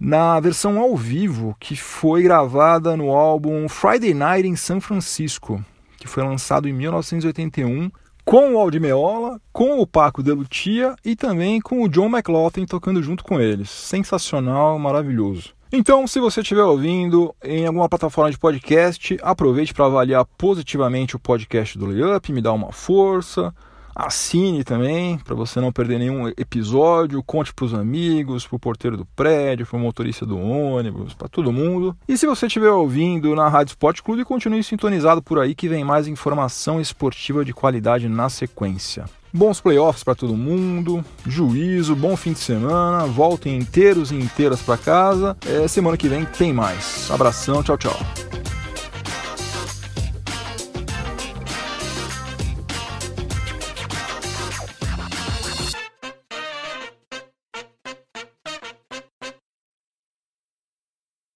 na 0.00 0.40
versão 0.40 0.78
ao 0.78 0.96
vivo 0.96 1.54
que 1.60 1.76
foi 1.76 2.22
gravada 2.22 2.96
no 2.96 3.10
álbum 3.10 3.68
Friday 3.68 4.14
Night 4.14 4.48
em 4.48 4.56
San 4.56 4.80
Francisco, 4.80 5.62
que 5.98 6.08
foi 6.08 6.22
lançado 6.22 6.66
em 6.66 6.72
1981 6.72 7.90
com 8.24 8.54
o 8.54 8.58
Aldi 8.58 8.80
Meola, 8.80 9.38
com 9.52 9.78
o 9.78 9.86
Paco 9.86 10.22
de 10.22 10.32
Lutia 10.32 10.96
e 11.04 11.14
também 11.16 11.60
com 11.60 11.82
o 11.82 11.88
John 11.88 12.06
McLaughlin 12.06 12.64
tocando 12.64 13.02
junto 13.02 13.22
com 13.22 13.38
eles. 13.38 13.68
Sensacional, 13.68 14.78
maravilhoso. 14.78 15.57
Então, 15.70 16.06
se 16.06 16.18
você 16.18 16.40
estiver 16.40 16.62
ouvindo 16.62 17.34
em 17.44 17.66
alguma 17.66 17.88
plataforma 17.88 18.30
de 18.30 18.38
podcast, 18.38 19.18
aproveite 19.22 19.74
para 19.74 19.84
avaliar 19.84 20.24
positivamente 20.24 21.14
o 21.14 21.18
podcast 21.18 21.76
do 21.76 21.84
Layup, 21.84 22.32
me 22.32 22.40
dá 22.40 22.52
uma 22.52 22.72
força. 22.72 23.54
Assine 23.94 24.62
também, 24.62 25.18
para 25.18 25.34
você 25.34 25.60
não 25.60 25.72
perder 25.72 25.98
nenhum 25.98 26.28
episódio. 26.28 27.22
Conte 27.22 27.52
para 27.52 27.64
os 27.64 27.74
amigos, 27.74 28.46
para 28.46 28.56
o 28.56 28.58
porteiro 28.58 28.96
do 28.96 29.04
prédio, 29.04 29.66
para 29.66 29.76
o 29.76 29.80
motorista 29.80 30.24
do 30.24 30.38
ônibus, 30.38 31.14
para 31.14 31.28
todo 31.28 31.52
mundo. 31.52 31.96
E 32.06 32.16
se 32.16 32.24
você 32.24 32.46
estiver 32.46 32.70
ouvindo 32.70 33.34
na 33.34 33.48
Rádio 33.48 33.72
Sport 33.72 34.00
Clube, 34.02 34.24
continue 34.24 34.62
sintonizado 34.62 35.20
por 35.20 35.40
aí 35.40 35.54
que 35.54 35.68
vem 35.68 35.84
mais 35.84 36.06
informação 36.06 36.80
esportiva 36.80 37.44
de 37.44 37.52
qualidade 37.52 38.08
na 38.08 38.28
sequência. 38.28 39.04
Bons 39.32 39.60
playoffs 39.60 40.02
para 40.02 40.14
todo 40.14 40.36
mundo, 40.36 41.04
juízo, 41.26 41.94
bom 41.94 42.16
fim 42.16 42.32
de 42.32 42.38
semana, 42.38 43.06
voltem 43.06 43.56
inteiros 43.56 44.10
e 44.10 44.14
inteiras 44.14 44.60
para 44.60 44.78
casa. 44.78 45.36
É, 45.46 45.68
semana 45.68 45.96
que 45.96 46.08
vem 46.08 46.24
tem 46.24 46.52
mais. 46.52 47.10
Abração, 47.10 47.62
tchau, 47.62 47.76
tchau. 47.76 47.96